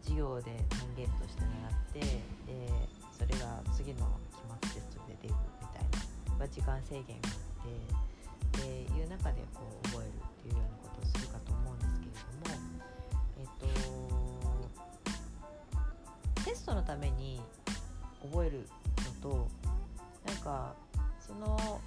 [0.00, 2.00] 授業で単元として習って
[2.46, 2.70] で
[3.18, 5.90] それが次の期末テストで出るみたい
[6.30, 7.66] な、まあ、時間制限があ
[8.46, 11.55] ってでいう中でこう覚えるっていうようなことをするかと
[16.66, 17.40] っとテストのために
[18.22, 18.66] 覚える
[19.22, 19.48] のと
[20.26, 20.74] なんか
[21.20, 21.80] その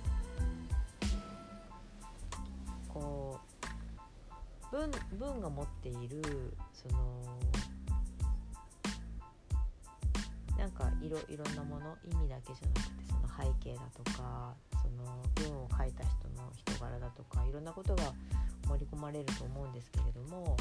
[2.87, 3.39] こ
[4.71, 6.21] う文文が持っている
[6.73, 7.21] その
[10.57, 18.03] なんかいろいろんなもの意味だけじゃなくてその背景だとかその文を書いた人の人柄だとかいろんなことが
[18.67, 20.57] 盛り込まれると思うんですけれども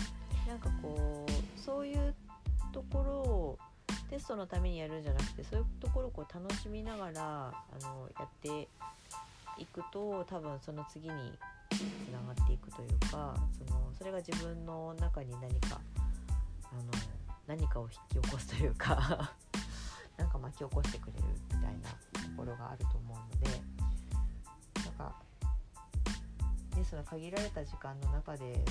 [0.46, 2.14] なんかこうそういう
[2.72, 3.58] ところを
[4.10, 8.68] テストのためにやるんじゃなくてそういうところをこう楽しみながらあのやって
[9.58, 11.14] いくと多分その次に
[11.70, 11.80] つ
[12.10, 13.34] ながっていくというか
[13.66, 15.80] そのそれが自分の中に何か
[16.64, 16.82] あの
[17.46, 19.32] 何かを引き起こすというか
[20.16, 23.50] なんか巻き起こしてくれるみたいなところがあると思うので
[24.84, 25.14] なんか、
[26.76, 28.64] ね、その限られた時間の中で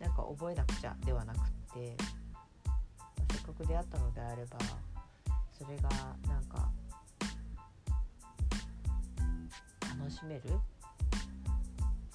[0.00, 1.40] なんか覚えなくちゃではなくっ
[1.74, 1.96] て、
[3.32, 4.58] せっかく出会ったのであれば
[5.58, 5.88] それが
[6.26, 6.70] なんか
[9.98, 10.42] 楽しめる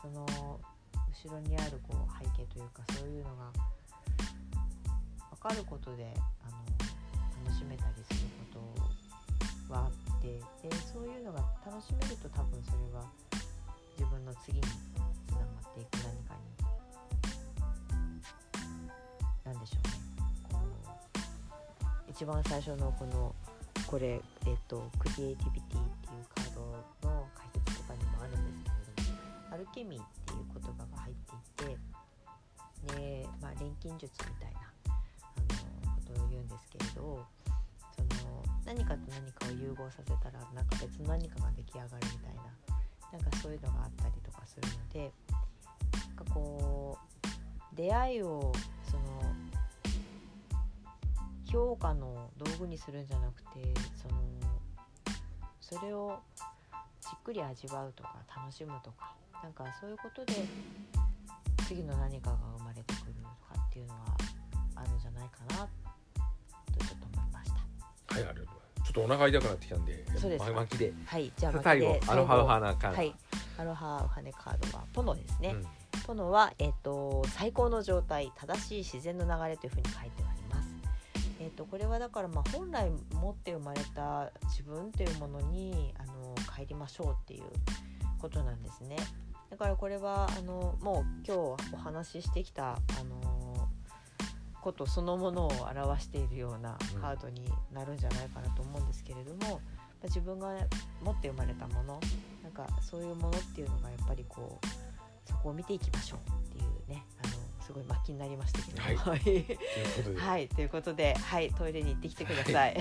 [0.02, 3.52] その後ろにあるこう背景というかそういうのが
[5.32, 6.14] 分かることで
[6.44, 6.58] あの
[7.46, 8.60] 楽しめたりするこ
[9.70, 10.28] とはあって
[10.68, 13.04] でそういうのが楽しめると多分それは
[13.98, 14.62] 自分の次に
[15.28, 16.63] つながっていく何かに
[19.54, 19.94] 何でしょうね。
[20.52, 20.60] こ
[22.08, 23.36] う一番最初のこの
[23.86, 34.98] これ、えっとクリエイティビティっていうカードの解説とかにもあるんですけれどもアルケミーっていう言葉が入っていてで、まあ、錬金術みたいなあ
[35.86, 37.22] のことを言うんですけれど
[37.94, 42.42] その何かと何かを融合させたらなんか別の何かが出来上がるみたいな
[43.14, 45.12] なんかそういうのがあったりとかするので
[46.18, 48.52] なんかこう出会いを
[51.54, 53.50] その評価の道具にするんじゃなくて
[53.96, 54.16] その
[55.62, 56.20] それを
[57.00, 60.34] じっくり味わうとか楽しむとかなんかそういうことで
[61.68, 64.00] 次の何かが生まれてくるとかっていうのは
[64.76, 65.68] あるんじゃないかな
[66.78, 68.16] とちょっと思いました。
[68.16, 68.46] はいありがとう
[68.84, 73.16] ちょっとお腹痛くなってきたんでそうですか巻きではい、じゃあ最後巻きでアロハウハな感じ、はい、
[73.58, 75.50] アロハウハネカードはポノですね。
[75.50, 75.66] うん
[76.06, 80.33] ポノは、えっと最高の状態正しい自然の流れというふうに書いてます。
[81.54, 87.44] とこれはだからまあ本来持って生まれた自分というものにあの帰りましょうっていう
[88.20, 88.98] ことなんですね。
[89.50, 93.70] だからこれはあのもう今日お話ししてきたあの
[94.62, 99.60] ことそのものを表しているようなカードになるんじゃないかなと思うんですけれども、まあ
[100.06, 100.54] 自分が
[101.04, 102.00] 持って生まれたもの
[102.42, 107.06] なんかそういうものっていうのがやっぱりこうそこを見ていきましょうっていうね
[107.64, 108.82] すごい末期になりましたけど。
[108.82, 110.18] もはい。
[110.18, 112.54] はい、ということで、はい、トイレに行ってきてください。
[112.54, 112.76] はい。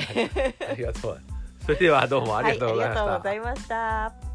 [0.71, 1.21] ありがとう
[1.65, 4.32] それではどうもありがとうございました。